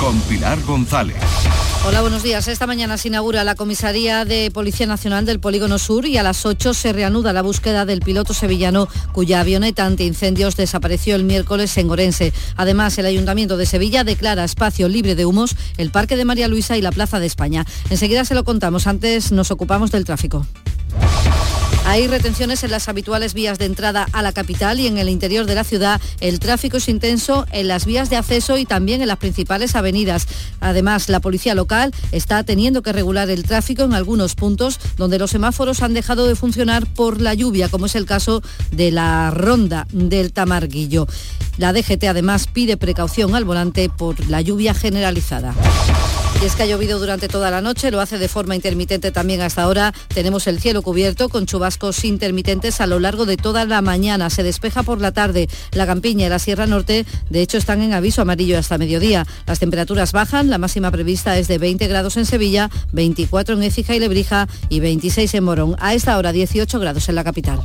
[0.00, 1.14] Con Pilar González.
[1.86, 2.48] Hola, buenos días.
[2.48, 6.44] Esta mañana se inaugura la comisaría de Policía Nacional del Polígono Sur y a las
[6.44, 11.88] 8 se reanuda la búsqueda del piloto sevillano cuya avioneta antiincendios desapareció el miércoles en
[11.88, 12.32] Orense.
[12.56, 16.76] Además, el Ayuntamiento de Sevilla declara espacio libre de humos el Parque de María Luisa
[16.76, 17.64] y la Plaza de España.
[17.88, 18.88] Enseguida se lo contamos.
[18.88, 20.44] Antes nos ocupamos del tráfico.
[21.88, 25.46] Hay retenciones en las habituales vías de entrada a la capital y en el interior
[25.46, 26.02] de la ciudad.
[26.20, 30.28] El tráfico es intenso en las vías de acceso y también en las principales avenidas.
[30.60, 35.30] Además, la policía local está teniendo que regular el tráfico en algunos puntos donde los
[35.30, 39.86] semáforos han dejado de funcionar por la lluvia, como es el caso de la ronda
[39.90, 41.06] del Tamarguillo.
[41.56, 45.54] La DGT además pide precaución al volante por la lluvia generalizada.
[46.40, 49.40] Y es que ha llovido durante toda la noche, lo hace de forma intermitente también
[49.40, 49.92] hasta ahora.
[50.06, 54.30] Tenemos el cielo cubierto con chubascos intermitentes a lo largo de toda la mañana.
[54.30, 55.48] Se despeja por la tarde.
[55.72, 59.26] La Campiña y la Sierra Norte, de hecho, están en aviso amarillo hasta mediodía.
[59.48, 63.96] Las temperaturas bajan, la máxima prevista es de 20 grados en Sevilla, 24 en Écija
[63.96, 65.76] y Lebrija y 26 en Morón.
[65.80, 67.64] A esta hora 18 grados en la capital.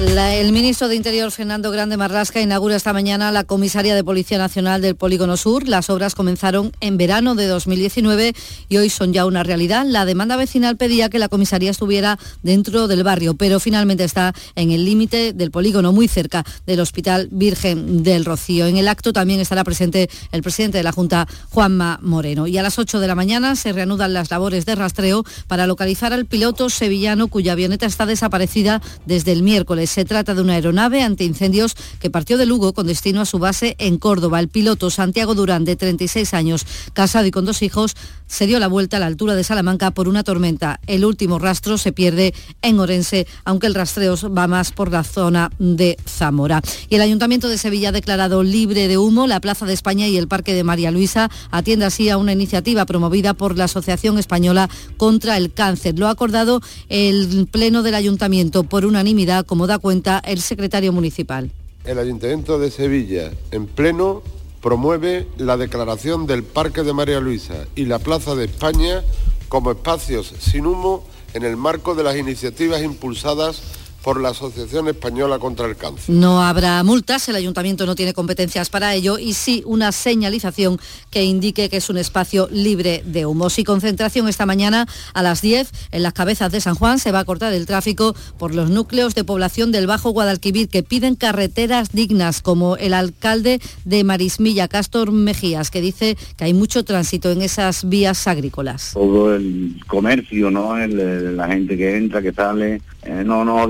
[0.00, 4.80] El ministro de Interior, Fernando Grande Marrasca, inaugura esta mañana la comisaría de Policía Nacional
[4.80, 5.68] del Polígono Sur.
[5.68, 8.32] Las obras comenzaron en verano de 2019
[8.70, 9.84] y hoy son ya una realidad.
[9.86, 14.70] La demanda vecinal pedía que la comisaría estuviera dentro del barrio, pero finalmente está en
[14.70, 18.66] el límite del polígono, muy cerca del Hospital Virgen del Rocío.
[18.66, 22.46] En el acto también estará presente el presidente de la Junta, Juanma Moreno.
[22.46, 26.14] Y a las 8 de la mañana se reanudan las labores de rastreo para localizar
[26.14, 29.89] al piloto sevillano cuya avioneta está desaparecida desde el miércoles.
[29.90, 33.74] Se trata de una aeronave antiincendios que partió de Lugo con destino a su base
[33.78, 34.38] en Córdoba.
[34.38, 37.96] El piloto Santiago Durán, de 36 años, casado y con dos hijos,
[38.30, 40.80] se dio la vuelta a la altura de Salamanca por una tormenta.
[40.86, 45.50] El último rastro se pierde en Orense, aunque el rastreo va más por la zona
[45.58, 46.62] de Zamora.
[46.88, 50.16] Y el Ayuntamiento de Sevilla ha declarado libre de humo la Plaza de España y
[50.16, 51.28] el Parque de María Luisa.
[51.50, 55.98] Atiende así a una iniciativa promovida por la Asociación Española contra el Cáncer.
[55.98, 61.50] Lo ha acordado el Pleno del Ayuntamiento por unanimidad, como da cuenta el secretario municipal.
[61.84, 64.22] El Ayuntamiento de Sevilla, en pleno,
[64.60, 69.02] promueve la declaración del Parque de María Luisa y la Plaza de España
[69.48, 73.62] como espacios sin humo en el marco de las iniciativas impulsadas
[74.02, 76.14] por la Asociación Española contra el Cáncer.
[76.14, 80.78] No habrá multas, el ayuntamiento no tiene competencias para ello y sí una señalización
[81.10, 83.58] que indique que es un espacio libre de humos.
[83.58, 87.20] Y concentración esta mañana a las 10 en las cabezas de San Juan se va
[87.20, 91.90] a cortar el tráfico por los núcleos de población del Bajo Guadalquivir que piden carreteras
[91.92, 97.42] dignas, como el alcalde de Marismilla, Castor Mejías, que dice que hay mucho tránsito en
[97.42, 98.92] esas vías agrícolas.
[98.94, 100.76] todo el comercio, ¿no?
[100.78, 102.80] El- el- la gente que entra, que sale.
[103.02, 103.60] Eh, no nos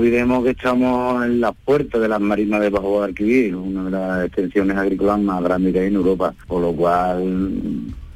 [0.43, 4.77] que estamos en las puertas de las marismas de Bajo Guadalquivir, una de las extensiones
[4.77, 7.23] agrícolas más grandes que hay en Europa, por lo cual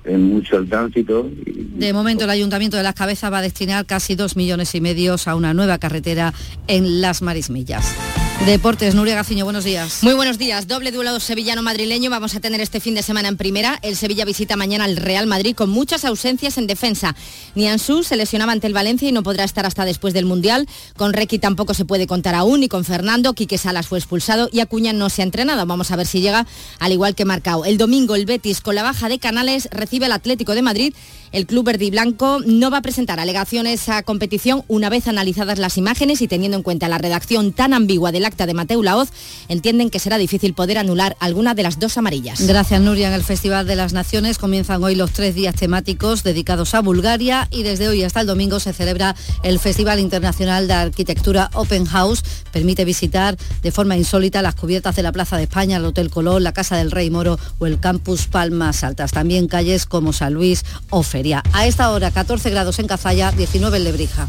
[0.04, 1.30] es mucho el tránsito.
[1.46, 5.16] De momento el Ayuntamiento de Las Cabezas va a destinar casi dos millones y medio
[5.26, 6.34] a una nueva carretera
[6.68, 8.25] en Las Marismillas.
[8.44, 10.04] Deportes, Nuria Gaciño, buenos días.
[10.04, 10.68] Muy buenos días.
[10.68, 13.80] Doble duelo sevillano-madrileño vamos a tener este fin de semana en primera.
[13.82, 17.16] El Sevilla visita mañana al Real Madrid con muchas ausencias en defensa.
[17.56, 20.68] Niansu se lesionaba ante el Valencia y no podrá estar hasta después del Mundial.
[20.96, 23.34] Con Requi tampoco se puede contar aún, ni con Fernando.
[23.34, 25.66] Quique Salas fue expulsado y Acuña no se ha entrenado.
[25.66, 26.46] Vamos a ver si llega,
[26.78, 27.66] al igual que Marcao.
[27.66, 30.94] El domingo el Betis con la baja de Canales recibe al Atlético de Madrid.
[31.36, 35.60] El club verde y blanco no va a presentar alegaciones a competición una vez analizadas
[35.60, 39.10] las imágenes y teniendo en cuenta la redacción tan ambigua del acta de Mateo Laoz,
[39.50, 42.48] entienden que será difícil poder anular alguna de las dos amarillas.
[42.48, 43.10] Gracias, Nuria.
[43.10, 47.50] En el Festival de las Naciones comienzan hoy los tres días temáticos dedicados a Bulgaria
[47.52, 49.14] y desde hoy hasta el domingo se celebra
[49.44, 52.24] el Festival Internacional de Arquitectura Open House.
[52.54, 56.46] Permite visitar de forma insólita las cubiertas de la Plaza de España, el Hotel Colón,
[56.46, 59.12] la Casa del Rey Moro o el Campus Palmas Altas.
[59.12, 61.04] También calles como San Luis o
[61.34, 64.28] A esta hora 14 grados en Cazalla, 19 en Lebrija.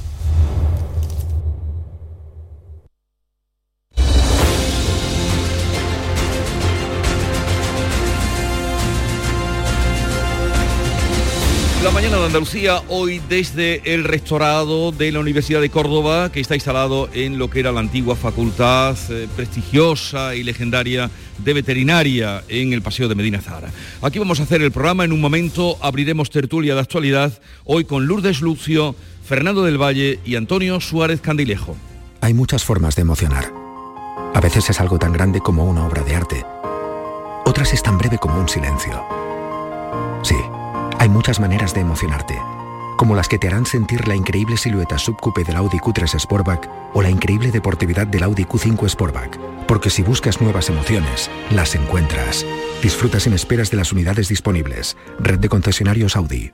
[11.84, 16.55] La mañana de Andalucía, hoy desde el rectorado de la Universidad de Córdoba, que está
[16.55, 22.72] instalado en lo que era la antigua facultad eh, prestigiosa y legendaria de veterinaria en
[22.72, 23.70] el Paseo de Medina Zara.
[24.03, 28.07] Aquí vamos a hacer el programa, en un momento abriremos tertulia de actualidad, hoy con
[28.07, 31.76] Lourdes Lucio, Fernando del Valle y Antonio Suárez Candilejo.
[32.20, 33.53] Hay muchas formas de emocionar.
[34.34, 36.45] A veces es algo tan grande como una obra de arte.
[37.45, 39.05] Otras es tan breve como un silencio.
[40.22, 40.37] Sí,
[40.99, 42.34] hay muchas maneras de emocionarte,
[42.97, 47.03] como las que te harán sentir la increíble silueta subcoupe del Audi Q3 Sportback o
[47.03, 49.55] la increíble deportividad del Audi Q5 Sportback.
[49.67, 52.47] Porque si buscas nuevas emociones, las encuentras.
[52.83, 54.97] Disfruta sin esperas de las unidades disponibles.
[55.19, 56.53] Red de concesionarios Audi.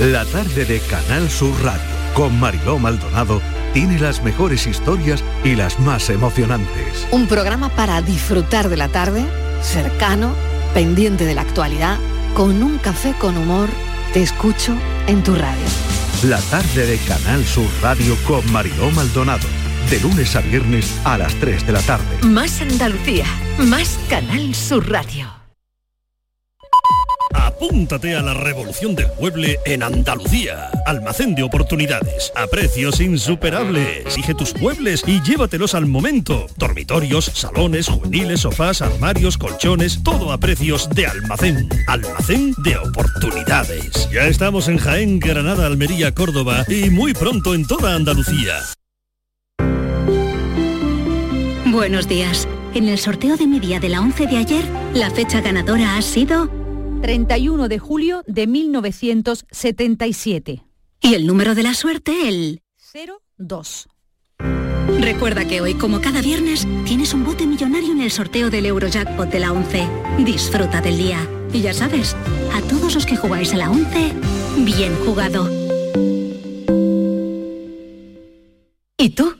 [0.00, 3.40] La tarde de Canal Sur Radio con Mariló Maldonado
[3.72, 7.06] tiene las mejores historias y las más emocionantes.
[7.12, 9.24] Un programa para disfrutar de la tarde,
[9.62, 10.34] cercano,
[10.74, 11.98] pendiente de la actualidad,
[12.34, 13.68] con un café con humor.
[14.12, 14.74] Te escucho
[15.06, 15.64] en tu radio.
[16.24, 19.59] La tarde de Canal Sur Radio con Mariló Maldonado.
[19.90, 22.04] De lunes a viernes a las 3 de la tarde.
[22.22, 23.24] Más Andalucía,
[23.58, 25.26] más Canal Sur Radio.
[27.34, 30.70] Apúntate a la revolución del mueble en Andalucía.
[30.86, 34.06] Almacén de oportunidades, a precios insuperables.
[34.06, 36.46] Exige tus muebles y llévatelos al momento.
[36.56, 41.68] Dormitorios, salones, juveniles, sofás, armarios, colchones, todo a precios de almacén.
[41.88, 44.08] Almacén de oportunidades.
[44.12, 48.54] Ya estamos en Jaén, Granada, Almería, Córdoba y muy pronto en toda Andalucía.
[51.70, 52.48] Buenos días.
[52.74, 56.02] En el sorteo de mi día de la 11 de ayer, la fecha ganadora ha
[56.02, 56.50] sido
[57.00, 60.64] 31 de julio de 1977.
[61.00, 62.62] Y el número de la suerte, el
[63.38, 63.88] 02.
[64.98, 69.30] Recuerda que hoy, como cada viernes, tienes un bote millonario en el sorteo del Eurojackpot
[69.30, 69.86] de la 11.
[70.24, 71.20] Disfruta del día.
[71.52, 72.16] Y ya sabes,
[72.52, 74.12] a todos los que jugáis a la 11,
[74.64, 75.48] bien jugado.
[78.98, 79.39] ¿Y tú?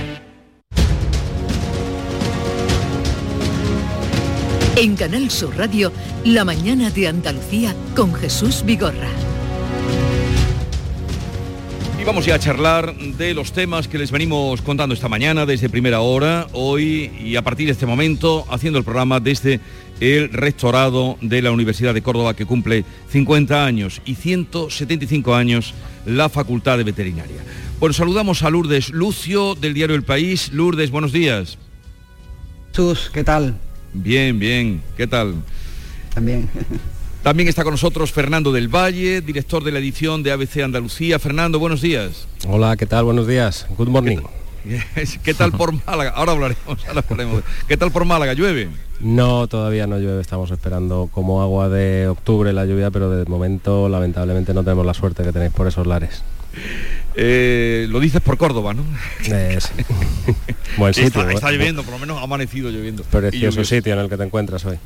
[4.77, 5.91] En Canal Sur Radio,
[6.23, 9.09] la mañana de Andalucía con Jesús Vigorra.
[11.99, 15.69] Y vamos ya a charlar de los temas que les venimos contando esta mañana desde
[15.69, 19.59] primera hora, hoy y a partir de este momento, haciendo el programa desde
[19.99, 25.73] el rectorado de la Universidad de Córdoba que cumple 50 años y 175 años
[26.05, 27.43] la Facultad de Veterinaria.
[27.79, 30.51] Bueno, saludamos a Lourdes Lucio del diario El País.
[30.53, 31.57] Lourdes, buenos días.
[32.71, 33.59] Sus, ¿qué tal?
[33.93, 34.81] Bien, bien.
[34.95, 35.35] ¿Qué tal?
[36.13, 36.49] También.
[37.23, 41.19] También está con nosotros Fernando del Valle, director de la edición de ABC Andalucía.
[41.19, 42.27] Fernando, buenos días.
[42.47, 43.03] Hola, ¿qué tal?
[43.03, 43.67] Buenos días.
[43.77, 44.19] Good morning.
[45.23, 46.11] ¿Qué tal por Málaga?
[46.11, 47.43] Ahora hablaremos, ahora hablaremos.
[47.67, 48.33] ¿Qué tal por Málaga?
[48.33, 48.69] ¿Llueve?
[48.99, 50.21] No, todavía no llueve.
[50.21, 54.93] Estamos esperando como agua de octubre la lluvia, pero de momento lamentablemente no tenemos la
[54.93, 56.23] suerte que tenéis por esos lares.
[57.15, 58.83] Eh, lo dices por Córdoba, ¿no?
[59.25, 59.83] Eh, sí.
[60.77, 61.21] Buen sitio.
[61.21, 63.03] está, está lloviendo, por lo menos ha amanecido lloviendo.
[63.03, 64.77] Precioso sitio en el que te encuentras hoy.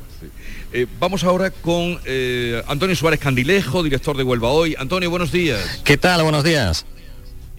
[0.72, 4.74] Eh, vamos ahora con eh, Antonio Suárez Candilejo, director de Huelva Hoy.
[4.78, 5.80] Antonio, buenos días.
[5.84, 6.22] ¿Qué tal?
[6.22, 6.84] Buenos días.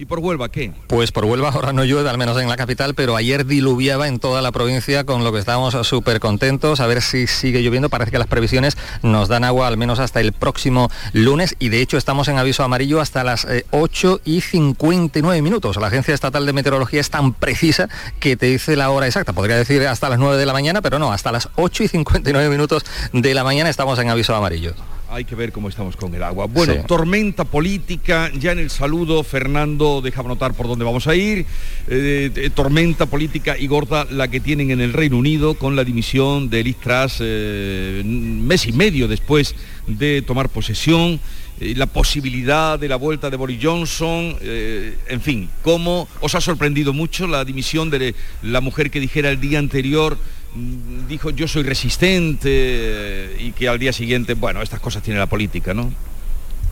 [0.00, 0.72] ¿Y por Huelva qué?
[0.86, 4.20] Pues por Huelva ahora no llueve, al menos en la capital, pero ayer diluviaba en
[4.20, 6.78] toda la provincia, con lo que estábamos súper contentos.
[6.78, 7.88] A ver si sigue lloviendo.
[7.88, 11.80] Parece que las previsiones nos dan agua al menos hasta el próximo lunes y de
[11.80, 15.76] hecho estamos en aviso amarillo hasta las 8 y 59 minutos.
[15.78, 17.88] La Agencia Estatal de Meteorología es tan precisa
[18.20, 19.32] que te dice la hora exacta.
[19.32, 22.48] Podría decir hasta las 9 de la mañana, pero no, hasta las 8 y 59
[22.50, 24.74] minutos de la mañana estamos en aviso amarillo.
[25.10, 26.46] Hay que ver cómo estamos con el agua.
[26.46, 31.46] Bueno, tormenta política, ya en el saludo Fernando dejaba notar por dónde vamos a ir.
[31.88, 35.84] Eh, eh, tormenta política y gorda la que tienen en el Reino Unido con la
[35.84, 39.54] dimisión de Liz Truss eh, mes y medio después
[39.86, 41.18] de tomar posesión
[41.58, 47.26] la posibilidad de la vuelta de Boris Johnson, en fin, ¿cómo os ha sorprendido mucho
[47.26, 50.16] la dimisión de la mujer que dijera el día anterior
[51.08, 55.26] dijo yo soy resistente eh, y que al día siguiente, bueno, estas cosas tiene la
[55.26, 55.92] política, ¿no?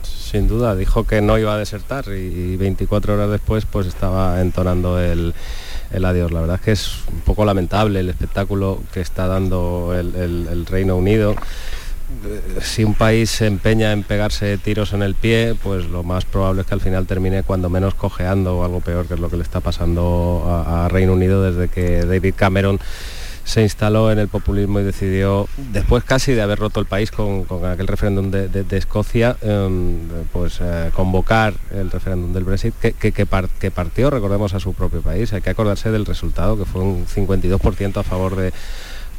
[0.03, 4.99] Sin duda, dijo que no iba a desertar y 24 horas después pues estaba entonando
[4.99, 5.33] el,
[6.03, 6.31] adiós.
[6.31, 10.97] La verdad es que es un poco lamentable el espectáculo que está dando el, Reino
[10.97, 11.35] Unido
[12.25, 16.25] eh, si un país se empeña en pegarse tiros en el pie, pues lo más
[16.25, 19.29] probable es que al final termine cuando menos cojeando o algo peor, que es lo
[19.29, 22.79] que le está pasando a Reino Unido desde que David Cameron
[23.47, 27.45] se instaló en el populismo y decidió, después casi de haber roto el país con,
[27.63, 29.99] aquel referéndum de, Escocia, em,
[30.33, 33.25] pues eh, convocar el referéndum del Brexit, que, que,
[33.71, 35.31] partió, recordemos, a su propio país.
[35.31, 38.51] Hay que acordarse del resultado, que fue un 52% a favor de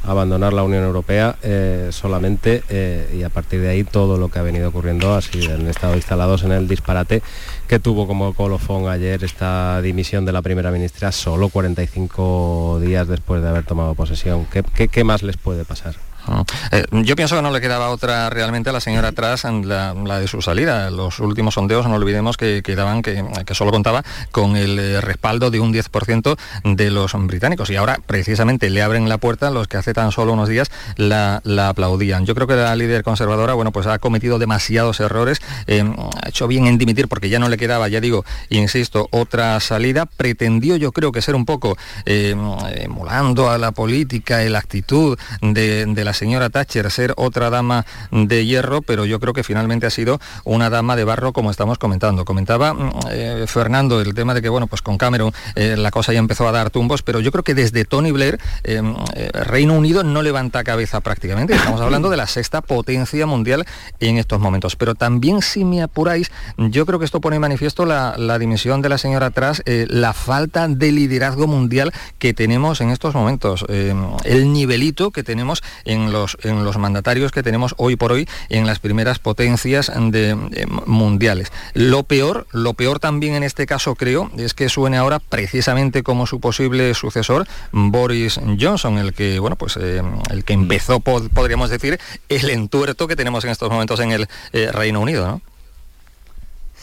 [0.03, 4.39] abandonar la Unión Europea eh, solamente eh, y a partir de ahí todo lo que
[4.39, 7.21] ha venido ocurriendo así han estado instalados en el disparate
[7.67, 13.41] que tuvo como colofón ayer esta dimisión de la primera ministra solo 45 días después
[13.41, 14.47] de haber tomado posesión.
[14.47, 16.08] qué más les puede pasar?
[16.71, 20.27] Eh, yo pienso que no le quedaba otra realmente a la señora atrás la, de
[20.27, 20.89] su salida.
[20.89, 25.59] Los últimos sondeos, no olvidemos que, quedaban que, solo contaba con el eh, respaldo de
[25.59, 27.69] un 10% de los británicos.
[27.69, 31.41] Y ahora precisamente le abren la puerta los que hace tan solo unos días la,
[31.69, 32.25] aplaudían.
[32.25, 35.83] Yo creo que la líder conservadora, bueno, pues ha cometido demasiados errores, eh,
[36.23, 40.05] ha hecho bien en dimitir porque ya no le quedaba, ya digo, insisto, otra salida.
[40.05, 45.85] Pretendió yo creo que ser un poco emulando a la política y la actitud de,
[45.85, 49.89] de la señora Thatcher ser otra dama de hierro, pero yo creo que finalmente ha
[49.89, 52.25] sido una dama de barro como estamos comentando.
[52.25, 56.13] Comentaba mm, eh, Fernando el tema de que, bueno, pues con Cameron eh, la cosa
[56.13, 58.81] ya empezó a dar tumbos, pero yo creo que desde Tony Blair eh,
[59.33, 61.53] Reino Unido no levanta cabeza prácticamente.
[61.53, 63.65] Estamos hablando de la sexta potencia mundial
[63.99, 64.75] en estos momentos.
[64.75, 68.89] Pero también si me apuráis, yo creo que esto pone en manifiesto la, dimensión de
[68.89, 75.11] la señora Truss, la falta de liderazgo mundial que tenemos en estos momentos, el nivelito
[75.11, 79.19] que tenemos en los, en los mandatarios que tenemos hoy por hoy en las primeras
[79.19, 80.35] potencias de,
[80.85, 81.51] mundiales.
[81.73, 86.25] Lo peor, lo peor también en este caso creo, es que suene ahora precisamente como
[86.27, 91.99] su posible sucesor, Boris Johnson, el que, bueno, pues eh, el que empezó, podríamos decir,
[92.29, 95.41] el entuerto que tenemos en estos momentos en el eh, Reino Unido.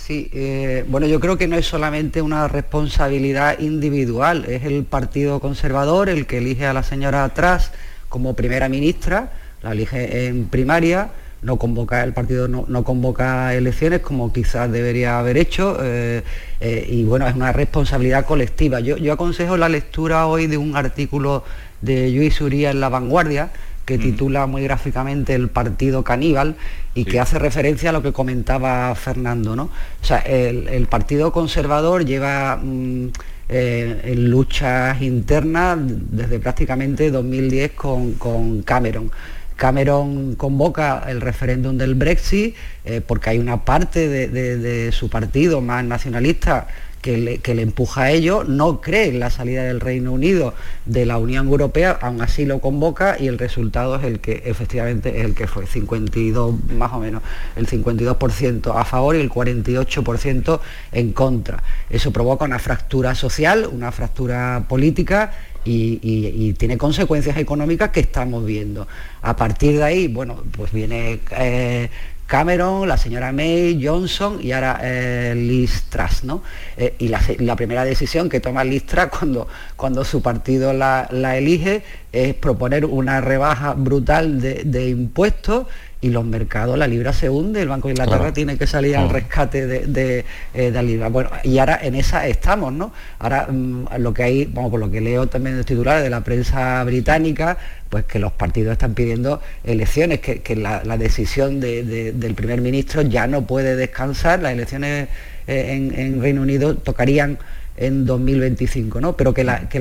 [0.06, 5.40] Sí, eh, bueno, yo creo que no es solamente una responsabilidad individual, es el Partido
[5.40, 7.72] Conservador el que elige a la señora atrás
[8.08, 9.32] como primera ministra,
[9.62, 11.10] la elige en primaria,
[11.42, 16.22] no convoca, el partido no, convoca elecciones como quizás debería haber hecho eh,
[16.60, 18.80] eh, y bueno, es una responsabilidad colectiva.
[18.80, 21.44] Yo, aconsejo la lectura hoy de un artículo
[21.82, 23.50] de Luis Uría en La Vanguardia
[23.84, 24.00] que mm.
[24.00, 26.56] titula muy gráficamente El Partido Caníbal
[26.94, 29.54] y que hace referencia a lo que comentaba Fernando.
[29.54, 29.64] ¿no?
[29.64, 32.58] O sea, el, Partido Conservador lleva...
[32.60, 33.10] Mm,
[33.48, 39.10] eh, en luchas internas desde prácticamente 2010 con, Cameron.
[39.54, 45.84] Cameron convoca el referéndum del Brexit eh, porque hay una parte de, su partido más
[45.84, 46.66] nacionalista
[47.06, 50.54] que le, empuja a ello, no cree en la salida del Reino Unido
[50.86, 55.20] de la Unión Europea, aún así lo convoca y el resultado es el que efectivamente
[55.20, 57.22] es el que fue, 52 más o menos,
[57.54, 61.62] el 52% a favor y el 48% en contra.
[61.90, 65.30] Eso provoca una fractura social, una fractura política
[65.66, 68.86] y, tiene consecuencias económicas que estamos viendo.
[69.22, 71.90] A partir de ahí, bueno, pues viene eh,
[72.26, 76.42] Cameron, la señora May, Johnson y ahora eh, Liz Truss, ¿no?
[76.76, 81.82] Eh, y la, primera decisión que toma Liz Truss cuando, cuando su partido la, elige
[82.12, 85.66] es proponer una rebaja brutal de impuestos
[86.00, 89.08] y los mercados, la libra se hunde, el Banco de Inglaterra tiene que salir al
[89.08, 91.08] rescate de, eh, de, la libra.
[91.08, 92.92] Bueno, y ahora en esa estamos, ¿no?
[93.18, 96.10] Ahora mm, lo que hay, vamos, por lo que leo también en los titulares de
[96.10, 97.56] la prensa británica,
[97.88, 103.46] pues que los partidos están pidiendo elecciones, que, la, decisión del primer ministro ya no
[103.46, 105.08] puede descansar, las elecciones
[105.46, 107.38] eh, en, Reino Unido tocarían
[107.76, 109.16] en 2025, ¿no?
[109.16, 109.80] Pero que la, que,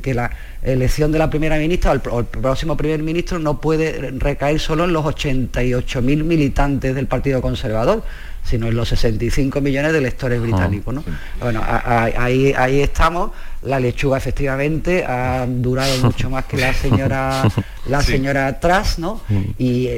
[0.00, 0.30] que la
[0.62, 4.92] elección de la primera ministra o el, próximo primer ministro no puede recaer solo en
[4.92, 8.02] los 88.000 militantes del Partido Conservador,
[8.44, 10.94] sino en los 65 millones de electores ah, británicos.
[10.94, 11.04] ¿no?
[11.40, 13.30] Bueno, ahí, ahí estamos.
[13.62, 17.44] La lechuga efectivamente ha durado mucho más que la señora
[17.86, 19.20] la señora Truss, ¿no?
[19.28, 19.42] Mm.
[19.58, 19.88] Y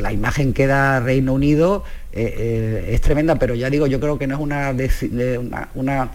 [0.00, 4.18] la imagen que da Reino Unido eh, eh, es tremenda, pero ya digo, yo creo
[4.18, 4.70] que no es una
[5.74, 6.10] una,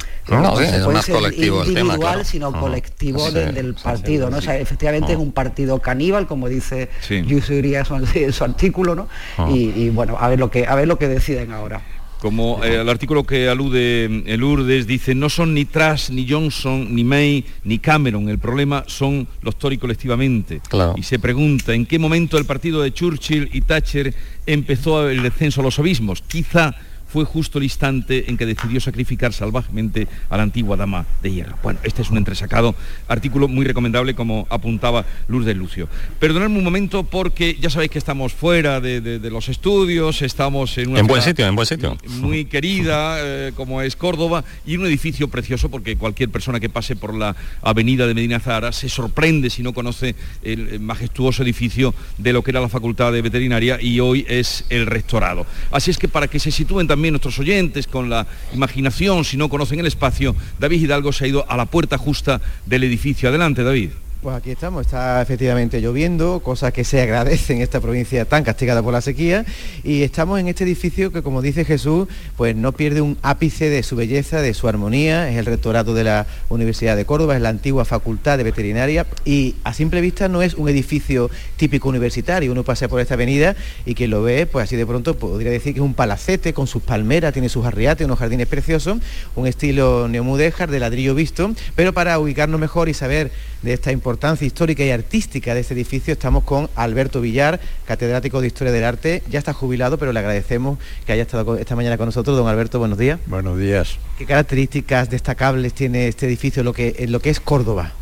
[1.68, 4.38] individual, sino colectivo del partido, ¿no?
[4.38, 5.22] O sea, efectivamente es ah.
[5.22, 6.90] un partido caníbal, como dice
[7.28, 7.84] Yusuria
[8.16, 9.08] en su artículo, ¿no?
[9.38, 9.48] Ah.
[9.52, 11.82] Y, bueno, a ver lo que a ver lo que deciden ahora.
[12.22, 16.94] Como eh, el artículo que alude el Urdes dice, no son ni Truss, ni Johnson,
[16.94, 18.30] ni May, ni Cameron.
[18.30, 20.62] El problema son los Tory colectivamente.
[20.96, 24.14] Y se pregunta, ¿en qué momento el partido de Churchill y Thatcher
[24.46, 26.22] empezó el descenso a los abismos?
[26.22, 26.76] Quizá
[27.12, 31.58] fue justo el instante en que decidió sacrificar salvajemente a la antigua dama de hierro.
[31.62, 32.76] Bueno, este es un entresacado
[33.08, 35.90] artículo muy recomendable como apuntaba Luz de Lucio.
[36.20, 41.00] Perdonadme un momento porque ya sabéis que estamos fuera de, los estudios, estamos en una...
[41.00, 41.98] En buen sitio, en buen sitio.
[42.20, 46.96] Muy querida, eh, como es Córdoba, y un edificio precioso porque cualquier persona que pase
[46.96, 52.34] por la avenida de Medina Zahara se sorprende si no conoce el majestuoso edificio de
[52.34, 55.46] lo que era la Facultad de Veterinaria y hoy es el rectorado.
[55.72, 59.36] Así es que para que se sitúen también también nuestros oyentes con la imaginación, si
[59.36, 63.28] no conocen el espacio, David Hidalgo se ha ido a la puerta justa del edificio.
[63.28, 63.90] Adelante, David.
[64.22, 68.84] Pues aquí estamos, está efectivamente lloviendo, cosa que se agradece en esta provincia tan castigada
[68.84, 69.46] por la sequía,
[69.84, 72.08] y estamos en este edificio que, como dice Jesús,
[72.38, 76.04] pues no pierde un ápice de su belleza, de su armonía, es el rectorado de
[76.04, 80.44] la Universidad de Córdoba, es la antigua Facultad de Veterinaria, y a simple vista no
[80.44, 83.56] es un edificio típico universitario, uno pasa por esta avenida
[83.88, 86.68] y quien lo ve, pues así de pronto podría decir que es un palacete con
[86.68, 89.00] sus palmeras, tiene sus arriates, unos jardines preciosos,
[89.36, 93.32] un estilo neomudéjar de ladrillo visto, pero para ubicarnos mejor y saber
[93.64, 94.11] de esta importancia
[94.42, 99.24] histórica y artística de este edificio, estamos con Alberto Villar, catedrático de Historia del Arte.
[99.30, 102.38] Ya está jubilado, pero le agradecemos que haya estado esta mañana con nosotros.
[102.38, 103.20] Don Alberto, buenos días.
[103.28, 103.98] Buenos días.
[104.18, 107.94] ¿Qué características destacables tiene este edificio lo que, en lo que es Córdoba?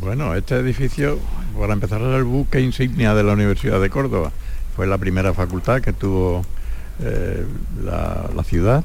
[0.00, 1.18] Bueno, este edificio,
[1.58, 4.32] para empezar, es el buque insignia de la Universidad de Córdoba.
[4.74, 6.44] Fue la primera facultad que tuvo
[7.00, 7.44] eh,
[7.84, 8.84] la ciudad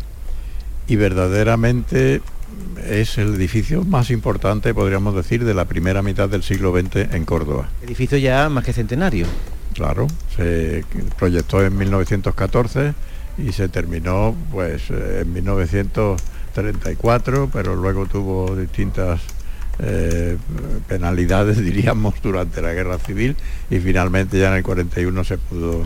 [0.88, 2.22] y verdaderamente
[2.88, 7.26] es el edificio más importante, podríamos decir, de la primera mitad del siglo XX en
[7.26, 7.70] Córdoba.
[7.82, 9.28] Edificio ya más que centenario.
[9.74, 10.84] Claro, se
[11.18, 12.94] proyectó en 1914
[13.38, 19.22] y se terminó pues en 1934, pero luego tuvo distintas
[19.80, 20.38] eh,
[20.88, 23.36] penalidades, diríamos, durante la guerra civil
[23.70, 25.86] y finalmente ya en el 41 se pudo eh,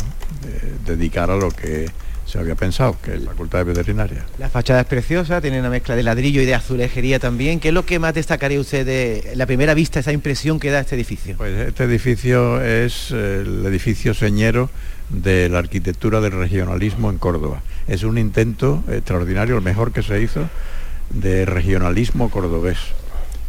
[0.86, 1.90] dedicar a lo que
[2.28, 4.26] se había pensado, que es la Facultad de Veterinaria.
[4.38, 7.60] La fachada es preciosa, tiene una mezcla de ladrillo y de azulejería también.
[7.62, 10.82] ¿Qué es lo que más destacaría usted de la primera vista, esa impresión que da
[10.82, 11.38] este edificio?
[11.38, 14.70] Pues este edificio es el edificio señero
[15.10, 17.62] de la arquitectura del regionalismo en Córdoba.
[17.88, 20.50] Es un intento extraordinario, el mejor que se hizo,
[21.10, 22.80] de regionalismo cordobés,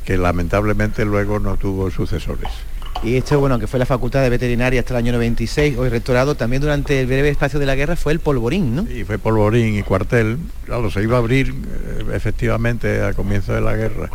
[0.05, 2.51] que lamentablemente luego no tuvo sucesores.
[3.03, 6.35] Y esto, bueno, que fue la Facultad de Veterinaria hasta el año 96, hoy rectorado,
[6.35, 8.87] también durante el breve espacio de la guerra fue el polvorín, ¿no?
[8.87, 10.39] Sí, fue polvorín y cuartel.
[10.65, 14.11] Claro, se iba a abrir eh, efectivamente a comienzo de la guerra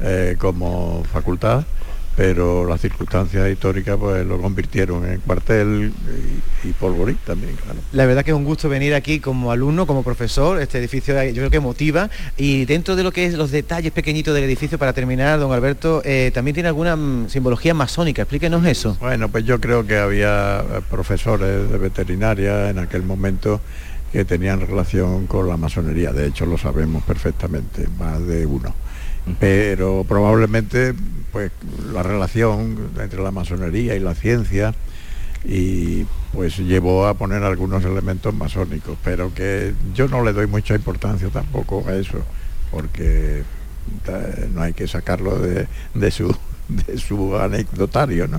[0.00, 1.64] eh, como facultad
[2.16, 5.92] pero las circunstancias históricas pues lo convirtieron en cuartel
[6.64, 7.78] y, polvorín también, claro.
[7.92, 11.34] La verdad que es un gusto venir aquí como alumno, como profesor, este edificio yo
[11.34, 12.08] creo que motiva.
[12.36, 16.00] Y dentro de lo que es los detalles pequeñitos del edificio, para terminar, don Alberto,
[16.04, 18.96] eh, también tiene alguna mm, simbología masónica, explíquenos eso.
[18.98, 23.60] Bueno, pues yo creo que había eh, profesores de veterinaria en aquel momento
[24.10, 28.85] que tenían relación con la masonería, de hecho lo sabemos perfectamente, más de uno
[29.40, 30.94] pero probablemente
[31.32, 31.50] pues
[31.92, 34.74] la relación entre la masonería y la ciencia
[35.44, 40.74] y pues llevó a poner algunos elementos masónicos, pero que yo no le doy mucha
[40.74, 42.18] importancia tampoco a eso,
[42.70, 43.42] porque
[44.52, 46.34] no hay que sacarlo de, su,
[46.68, 48.38] de su anecdotario, ¿no?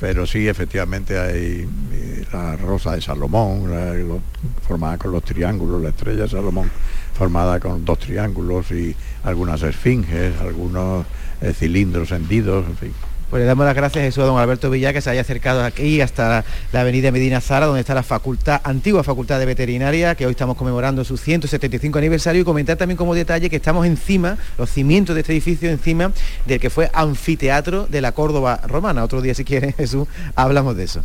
[0.00, 4.22] Pero sí, efectivamente hay eh, la rosa de Salomón,
[4.66, 6.70] formada con los triángulos, la estrella de Salomón,
[7.18, 8.94] formada con dos triángulos y
[9.24, 11.04] algunas esfinges, algunos
[11.40, 12.92] eh, cilindros hendidos, en fin.
[13.30, 16.46] Pues le damos las gracias a don Alberto Villa que se haya acercado aquí hasta
[16.72, 20.56] la avenida Medina Zara, donde está la facultad, antigua facultad de veterinaria, que hoy estamos
[20.56, 25.20] conmemorando su 175 aniversario, y comentar también como detalle que estamos encima, los cimientos de
[25.20, 26.12] este edificio encima
[26.46, 29.04] del que fue anfiteatro de la Córdoba romana.
[29.04, 31.02] Otro día, si quieren, Jesús, hablamos de eso.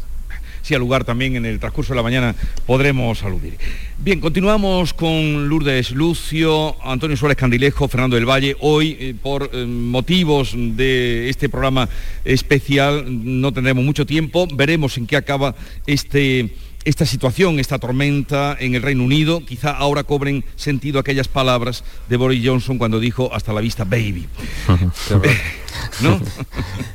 [0.64, 2.36] Si al lugar también en el transcurso de la mañana
[2.66, 3.58] podremos aludir.
[4.00, 8.56] Bien, continuamos con Lourdes Lucio, Antonio Suárez Candilejo, Fernando del Valle.
[8.62, 11.88] Hoy, eh, por eh, motivos de este programa
[12.26, 14.48] especial, no tendremos mucho tiempo.
[14.56, 15.54] Veremos en qué acaba
[15.86, 16.50] este
[16.86, 22.18] esta situación, esta tormenta en el Reino Unido, quizá ahora cobren sentido aquellas palabras de
[22.18, 24.28] Boris Johnson cuando dijo hasta la vista baby.
[26.02, 26.20] ¿No?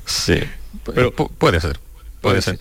[0.04, 0.40] Sí,
[0.84, 1.80] pero puede ser.
[2.20, 2.58] Puede, ser.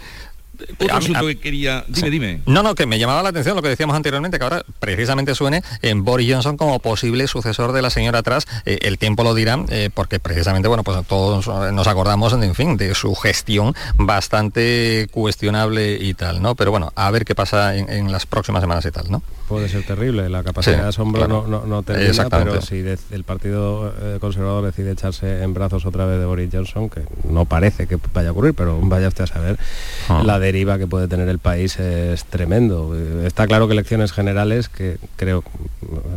[0.80, 1.84] Otro asunto que quería...
[1.88, 2.42] Dime, dime.
[2.46, 5.64] No, no, que me llamaba la atención lo que decíamos anteriormente, que ahora precisamente suene
[5.82, 8.48] en Boris Johnson como posible sucesor de la señora atrás.
[8.66, 12.78] Eh, el tiempo lo dirá, eh, porque precisamente, bueno, pues todos nos acordamos, en fin,
[12.78, 16.56] de su gestión bastante cuestionable y tal, ¿no?
[16.56, 19.22] Pero bueno, a ver qué pasa en, las próximas semanas y tal, ¿no?
[19.48, 23.94] Puede ser terrible, la capacidad de asombro no, no, no termina, pero si el Partido
[24.02, 27.98] eh, Conservador decide echarse en brazos otra vez de Boris Johnson, que no parece que
[28.14, 29.58] vaya a ocurrir, pero vaya usted a saber,
[30.10, 30.22] ah.
[30.26, 32.96] la deriva que puede tener el país es tremendo.
[33.26, 35.44] Está claro que elecciones generales, que creo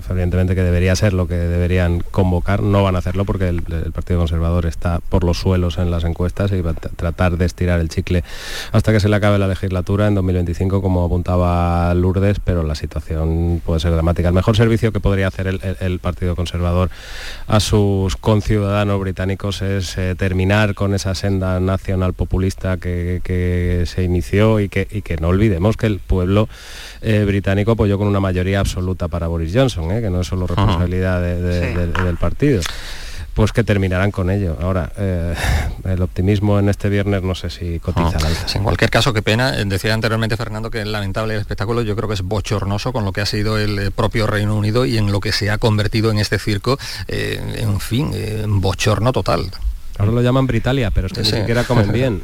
[0.08, 3.62] evidentemente que debería ser lo que deberían convocar, no van a hacerlo porque el,
[3.92, 7.80] Partido Conservador está por los suelos en las encuestas y va a tratar de estirar
[7.80, 8.24] el chicle
[8.72, 13.60] hasta que se le acabe la legislatura en 2025, como apuntaba Lourdes, pero la situación
[13.64, 14.28] puede ser dramática.
[14.28, 16.88] El mejor servicio que podría hacer el, Partido Conservador
[17.46, 24.04] a sus conciudadanos británicos es eh, terminar con esa senda nacional populista que, que se
[24.04, 24.19] inició
[24.60, 26.48] y que, que no olvidemos que el pueblo
[27.02, 30.00] eh, británico apoyó con una mayoría absoluta para Boris Johnson, ¿eh?
[30.00, 32.60] que no es solo responsabilidad del partido
[33.32, 34.58] pues que terminarán con ello.
[34.60, 35.34] Ahora, eh,
[35.84, 38.58] el optimismo en este viernes no sé si cotiza la alza.
[38.58, 39.52] En cualquier caso, qué pena.
[39.52, 41.80] Decía anteriormente Fernando que es lamentable el espectáculo.
[41.80, 44.98] Yo creo que es bochornoso con lo que ha sido el propio Reino Unido y
[44.98, 46.78] en lo que se ha convertido en este circo.
[47.08, 48.12] en fin,
[48.60, 49.50] bochorno total.
[50.00, 52.22] Ahora lo llaman Britalia, pero es que ni siquiera comen bien.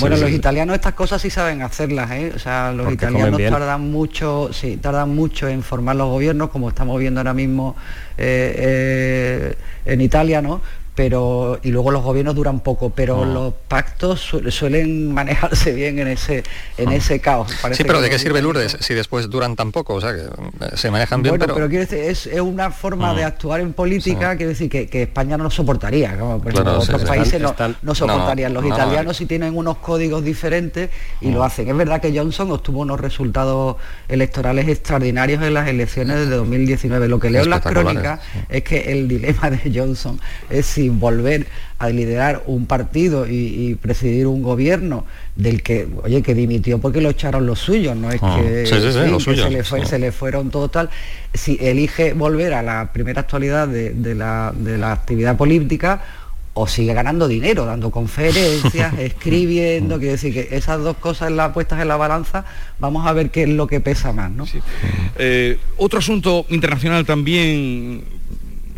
[0.00, 2.32] bueno, los italianos estas cosas sí saben hacerlas, ¿eh?
[2.34, 7.00] O sea, los italianos tardan mucho, sí, tardan mucho en formar los gobiernos, como estamos
[7.00, 7.74] viendo ahora mismo
[8.18, 9.56] eh, eh,
[9.86, 10.60] en Italia, ¿no?
[10.96, 13.26] Pero y luego los gobiernos duran poco, pero ah.
[13.26, 16.42] los pactos suelen manejarse bien en ese
[16.78, 16.94] en ah.
[16.94, 17.52] ese caos.
[17.72, 19.94] sí, pero ¿de qué sirve Lourdes si después duran tan poco?
[19.94, 21.68] O sea, que eh, se manejan bien, bueno, pero...
[21.68, 23.28] quiero decir, es, una forma de ah.
[23.28, 27.40] actuar en política, quiero decir, que, España no lo soportaría, como por ejemplo, otros países
[27.40, 28.54] no, soportarían.
[28.54, 30.88] los italianos sí tienen unos códigos diferentes
[31.20, 31.68] y lo hacen.
[31.68, 33.76] Es verdad que Johnson obtuvo unos resultados
[34.08, 37.06] electorales extraordinarios en las elecciones de 2019.
[37.08, 40.18] Lo que leo en las crónicas es que el dilema de Johnson
[40.48, 41.46] es si volver
[41.78, 47.10] a liderar un partido y, presidir un gobierno del que, oye, que dimitió porque lo
[47.10, 50.88] echaron los suyos, no es ah, que, se, le fueron todo tal.
[51.34, 56.02] Si elige volver a la primera actualidad de, la, actividad política,
[56.58, 61.82] o sigue ganando dinero, dando conferencias, escribiendo, quiero decir que esas dos cosas las puestas
[61.82, 62.46] en la balanza,
[62.78, 64.30] vamos a ver qué es lo que pesa más.
[64.30, 64.46] ¿no?
[65.18, 68.04] Eh, otro asunto internacional también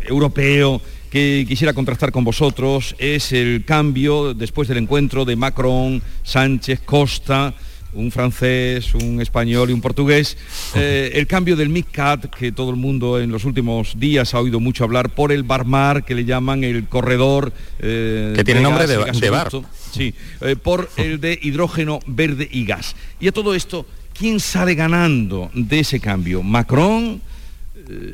[0.05, 6.81] europeo que quisiera contrastar con vosotros es el cambio después del encuentro de Macron, Sánchez,
[6.85, 7.53] Costa,
[7.93, 10.37] un francés, un español y un portugués,
[10.75, 14.59] eh, el cambio del MICAT, que todo el mundo en los últimos días ha oído
[14.59, 17.51] mucho hablar, por el Barmar, que le llaman el corredor...
[17.79, 19.49] Eh, que tiene nombre de, de, bar.
[19.91, 22.95] Sí, eh, por el de hidrógeno verde y gas.
[23.19, 26.43] Y a todo esto, ¿quién sale ganando de ese cambio?
[26.43, 27.21] ¿Macron?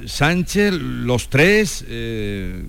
[0.06, 2.64] Sánchez, los tres, eh,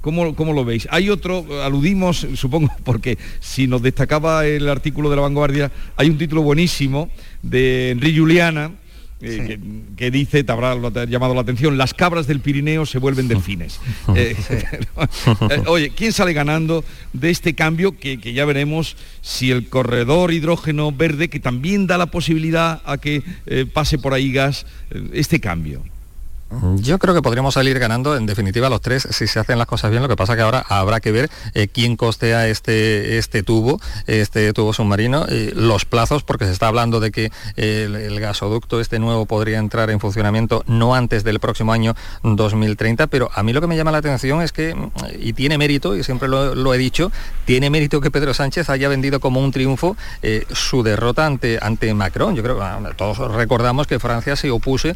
[0.00, 0.86] ¿cómo, lo veis?
[0.90, 6.18] Hay otro, aludimos, supongo, porque si nos destacaba el artículo de la vanguardia, hay un
[6.18, 7.10] título buenísimo
[7.42, 8.70] de Enrique Juliana,
[9.24, 9.58] eh,
[9.96, 13.80] que, dice, te habrá llamado la atención, las cabras del Pirineo se vuelven delfines.
[14.14, 14.36] Eh,
[15.66, 20.92] oye, ¿quién sale ganando de este cambio que, que, ya veremos si el corredor hidrógeno
[20.92, 23.22] verde, que también da la posibilidad a que
[23.72, 24.66] pase por ahí gas,
[25.12, 25.82] este cambio?
[26.76, 29.90] Yo creo que podríamos salir ganando en definitiva los tres si se hacen las cosas
[29.90, 30.02] bien.
[30.02, 34.52] Lo que pasa que ahora habrá que ver eh, quién costea este, este tubo, este
[34.52, 39.58] tubo submarino, los plazos, porque se está hablando de que el, gasoducto este nuevo podría
[39.58, 43.76] entrar en funcionamiento no antes del próximo año 2030, pero a mí lo que me
[43.76, 44.76] llama la atención es que,
[45.18, 47.10] y tiene mérito, y siempre lo, he dicho,
[47.44, 52.36] tiene mérito que Pedro Sánchez haya vendido como un triunfo eh, su derrota ante, Macron.
[52.36, 54.88] Yo creo que todos recordamos que Francia se opuso,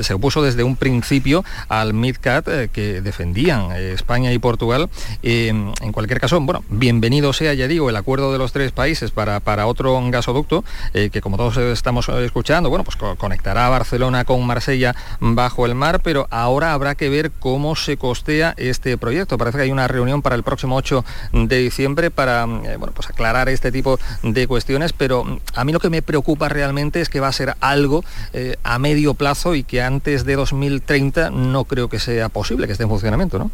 [0.00, 4.88] se opuso desde un principio principio al MidCat eh, que defendían eh, España y Portugal.
[5.22, 9.40] en cualquier caso, bueno, bienvenido sea, ya digo, el acuerdo de los tres países para,
[9.40, 14.94] para otro gasoducto, que como todos estamos escuchando, bueno, pues conectará a Barcelona con Marsella
[15.20, 19.38] bajo el mar, pero ahora habrá que ver cómo se costea este proyecto.
[19.38, 23.48] Parece que hay una reunión para el próximo 8 de diciembre para bueno, pues aclarar
[23.48, 27.28] este tipo de cuestiones, pero a mí lo que me preocupa realmente es que va
[27.28, 30.36] a ser algo eh, a medio plazo y que antes de
[30.80, 33.50] 2030 no creo que sea posible que esté en funcionamiento, ¿no?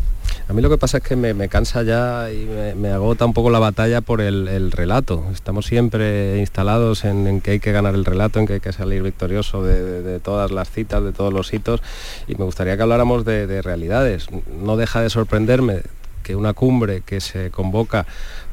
[0.49, 3.51] A mí lo que pasa es que me, cansa ya y me, agota un poco
[3.51, 5.25] la batalla por el, relato.
[5.33, 9.03] Estamos siempre instalados en, que hay que ganar el relato, en que hay que salir
[9.03, 11.83] victorioso de, todas las citas, de todos los hitos,
[12.29, 14.29] y me gustaría que habláramos de realidades.
[14.63, 15.83] No deja de sorprenderme
[16.27, 18.05] que una cumbre que se convoca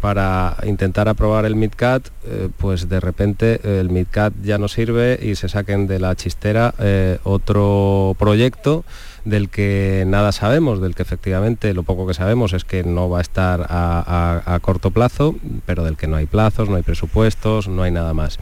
[0.04, 5.36] para intentar aprobar el MidCat, eh, pues de repente el MidCat ya no sirve y
[5.36, 8.84] se saquen de la chistera eh, otro proyecto
[9.26, 13.20] del que nada sabemos, del que efectivamente lo poco que sabemos es que no va
[13.20, 17.84] a estar a, corto plazo, pero del que no hay plazos, no hay presupuestos, no
[17.84, 18.38] hay nada más.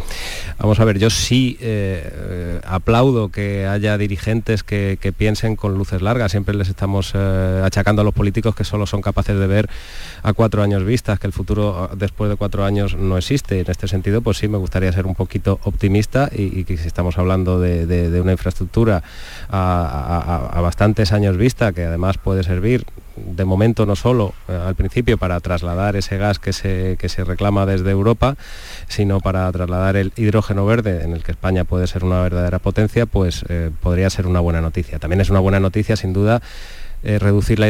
[0.59, 6.01] Vamos a ver, yo sí eh, eh, aplaudo que haya dirigentes que, piensen con luces
[6.01, 9.69] largas, siempre les estamos eh, achacando a los políticos que solo son capaces de ver
[10.23, 13.59] a cuatro años vistas, que el futuro después de cuatro años no existe.
[13.59, 17.17] En este sentido, pues sí, me gustaría ser un poquito optimista y, que si estamos
[17.17, 19.03] hablando de, una infraestructura
[19.49, 22.85] a, a bastantes años vista, que además puede servir
[23.17, 27.25] de momento no solo eh, al principio para trasladar ese gas que se, que se
[27.25, 28.37] reclama desde Europa,
[28.87, 33.05] sino para trasladar el hidrógeno verde, en el que España puede ser una verdadera potencia,
[33.05, 34.97] pues eh, podría ser una buena noticia.
[34.97, 36.41] También es una buena noticia, sin duda,
[37.03, 37.67] eh, reducir la,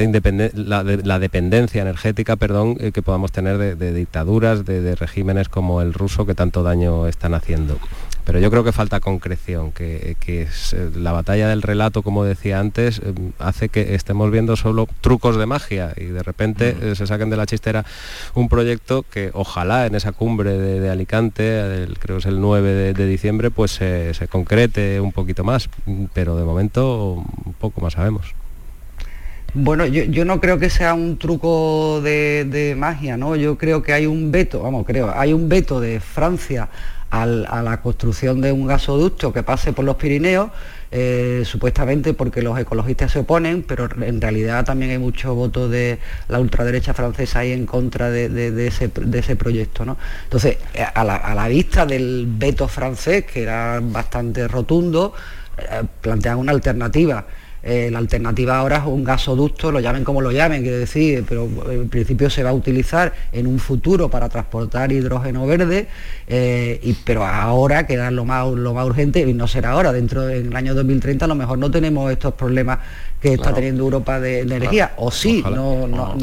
[0.84, 6.36] la, dependencia energética perdón, que podamos tener de, dictaduras, de, regímenes como el ruso que
[6.36, 7.80] tanto daño están haciendo.
[8.26, 10.48] Pero yo creo que falta concreción, que, eh,
[10.96, 13.02] la batalla del relato, como decía antes,
[13.40, 17.46] hace que estemos viendo solo trucos de magia y de repente se saquen de la
[17.46, 17.86] chistera
[18.36, 23.06] un proyecto que ojalá en esa cumbre de, Alicante, creo que es el 9 de,
[23.08, 25.70] diciembre, pues se concrete un poquito más,
[26.14, 27.24] pero de momento
[27.60, 28.34] poco más sabemos.
[29.54, 33.36] Bueno, yo, no creo que sea un truco de, magia, ¿no?
[33.36, 36.70] Yo creo que hay un veto, vamos, creo, hay un veto de Francia
[37.12, 37.26] a
[37.62, 40.50] la construcción de un gasoducto que pase por los Pirineos,
[40.94, 46.00] eh, supuestamente porque los ecologistas se oponen, pero en realidad también hay mucho voto de
[46.28, 49.86] la ultraderecha francesa ahí en contra de, ese, proyecto.
[49.86, 49.98] ¿no?
[50.24, 50.58] Entonces,
[50.94, 55.14] a la, vista del veto francés, que era bastante rotundo,
[55.58, 57.26] eh, plantean una alternativa
[57.64, 61.48] eh, la alternativa ahora es un gasoducto, lo llamen como lo llamen, quiero decir, pero
[61.70, 65.88] en principio se va a utilizar en un futuro para transportar hidrógeno verde,
[66.28, 69.92] eh, y, pero ahora que era lo más, lo más urgente, y no será ahora,
[69.94, 72.80] dentro del año 2030 a lo mejor no tenemos estos problemas
[73.22, 75.88] que está teniendo Europa de, energía, o sí, no,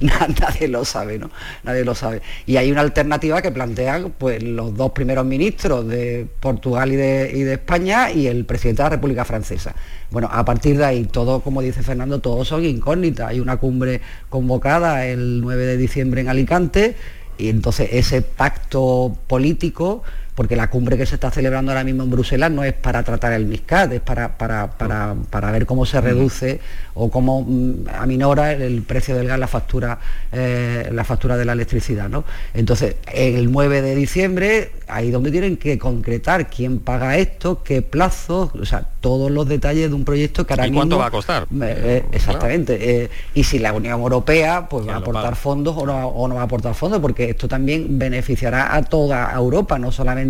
[0.00, 1.30] nadie, lo sabe, ¿no?
[1.62, 2.20] Nadie lo sabe.
[2.46, 7.30] Y hay una alternativa que plantean pues, los dos primeros ministros de Portugal y de,
[7.32, 9.72] y de España y el presidente de la República Francesa.
[10.10, 13.28] Bueno, a partir de ahí, todo, como dice Fernando, todos son incógnitas.
[13.28, 14.00] Hay una cumbre
[14.30, 16.96] convocada el 9 de diciembre en Alicante
[17.36, 20.02] y entonces ese pacto político
[20.38, 23.32] porque la cumbre que se está celebrando ahora mismo en Bruselas no es para tratar
[23.32, 26.60] el MISCAT, es para, para, ver cómo se reduce
[26.94, 29.98] o cómo mm, aminora el precio del gas la factura,
[30.30, 32.08] eh, la factura de la electricidad.
[32.08, 32.22] ¿no?
[32.54, 38.52] Entonces, el 9 de diciembre, ahí donde tienen que concretar quién paga esto, qué plazo,
[38.54, 41.48] o sea, todos los detalles de un proyecto que ahora ¿Y cuánto va a costar?
[41.62, 42.78] Eh, exactamente.
[42.80, 46.36] Eh, y si la Unión Europea pues, va a aportar fondos o no, o no
[46.36, 50.27] va a aportar fondos, porque esto también beneficiará a toda Europa, no solamente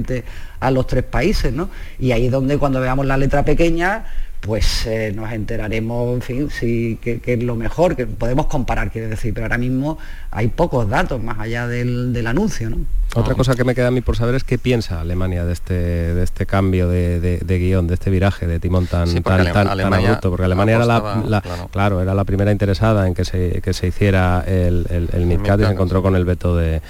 [0.61, 1.71] a los tres países, ¿no?
[1.99, 4.05] Y ahí es donde cuando veamos la letra pequeña,
[4.41, 9.09] pues eh, nos enteraremos, en fin, si que, es lo mejor, que podemos comparar, quiere
[9.09, 9.99] decir, pero ahora mismo
[10.31, 12.79] hay pocos datos más allá del, anuncio, ¿no?
[13.15, 15.75] Otra cosa que me queda a mí por saber es qué piensa Alemania de este,
[15.75, 20.45] de este cambio de, guion, de este viraje de timón tan, tan, tan, abrupto, porque
[20.45, 22.03] Alemania era la, claro.
[22.03, 25.73] era la primera interesada en que se, que se hiciera el, el, el y se
[25.73, 26.81] encontró con el veto de,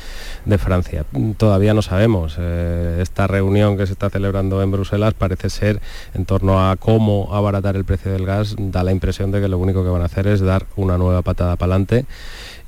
[0.58, 1.04] Francia.
[1.36, 2.36] Todavía no sabemos.
[2.38, 5.80] Eh, esta reunión que se está celebrando en Bruselas parece ser
[6.14, 9.58] en torno a cómo abaratar el precio del gas, da la impresión de que lo
[9.58, 12.06] único que van a hacer es dar una nueva patada para adelante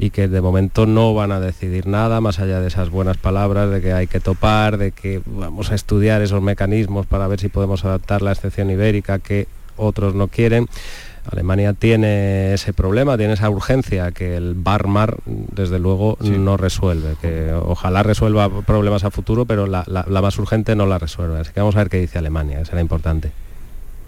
[0.01, 3.71] y que de momento no van a decidir nada más allá de esas buenas palabras
[3.71, 7.49] de que hay que topar, de que vamos a estudiar esos mecanismos para ver si
[7.49, 9.47] podemos adaptar la excepción ibérica que
[9.77, 10.69] otros no quieren.
[11.31, 17.53] Alemania tiene ese problema, tiene esa urgencia que el Barmar desde luego no resuelve, que
[17.53, 21.41] ojalá resuelva problemas a futuro, pero la, más urgente no la resuelve.
[21.41, 23.33] Así que vamos a ver qué dice Alemania, que será importante.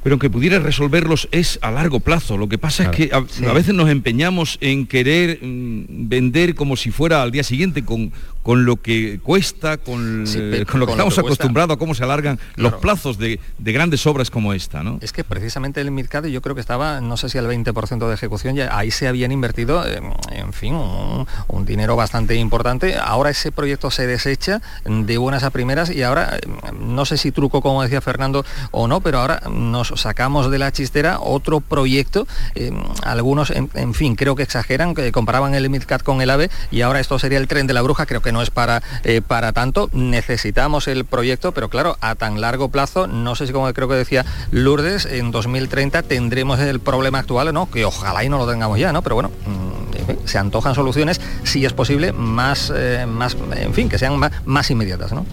[0.03, 2.36] Pero que pudiera resolverlos es a largo plazo.
[2.36, 6.76] Lo que pasa es que a, a, veces nos empeñamos en querer mm, vender como
[6.76, 8.12] si fuera al día siguiente, con,
[8.43, 11.95] con lo que cuesta, con, Sí, eh, con lo que con estamos acostumbrados a cómo
[11.95, 14.99] se alargan los plazos de, de grandes obras como esta, ¿no?
[15.01, 18.14] Es que precisamente el Midcat yo creo que estaba, no sé si al 20% de
[18.14, 20.01] ejecución, ya ahí se habían invertido, eh,
[20.32, 22.97] en fin, un, un dinero bastante importante.
[22.97, 26.40] Ahora ese proyecto se desecha de buenas a primeras y ahora, eh,
[26.78, 30.72] no sé si truco, como decía Fernando, o no, pero ahora nos sacamos de la
[30.72, 32.26] chistera otro proyecto.
[32.55, 32.72] eh,
[33.05, 36.80] algunos, en, en fin, creo que exageran, que comparaban el Midcat con el AVE y
[36.80, 39.52] ahora esto sería el tren de la bruja, creo que no es para, eh, para
[39.52, 39.88] tanto.
[39.92, 43.94] Necesitamos el proyecto, pero claro, a tan largo plazo, no sé si como creo que
[43.94, 47.70] decía Lourdes, en 2030 tendremos el problema actual, ¿no?
[47.70, 49.02] Que ojalá y no lo tengamos ya, ¿no?
[49.02, 53.98] Pero bueno, mm, se antojan soluciones, si es posible, más, eh, más en fin, que
[53.98, 55.24] sean más, más inmediatas, ¿no?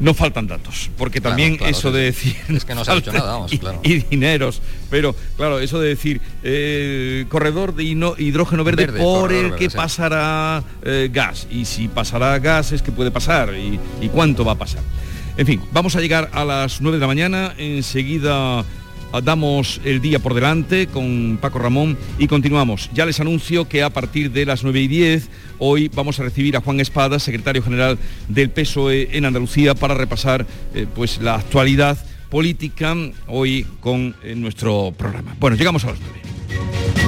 [0.00, 2.36] No faltan datos, porque también claro, eso de decir...
[2.48, 3.80] Es que no se ha falta nada, vamos, y, claro.
[3.84, 9.32] y dineros, pero claro, eso de decir eh, corredor de hino- hidrógeno verde, Verde, por
[9.32, 9.76] el verde, que sí.
[9.76, 14.52] pasará eh, gas, y si pasará gas es que puede pasar, y, y cuánto va
[14.52, 14.82] a pasar.
[15.36, 18.64] En fin, vamos a llegar a las 9 de la mañana, enseguida
[19.20, 22.90] damos el día por delante con Paco Ramón y continuamos.
[22.92, 26.56] Ya les anuncio que a partir de las 9 y 10 hoy vamos a recibir
[26.56, 27.98] a Juan Espada, secretario general
[28.28, 31.98] del PSOE en Andalucía, para repasar eh, pues la actualidad
[32.30, 32.96] política
[33.26, 35.36] hoy con eh, nuestro programa.
[35.38, 37.03] Bueno, llegamos a las 9.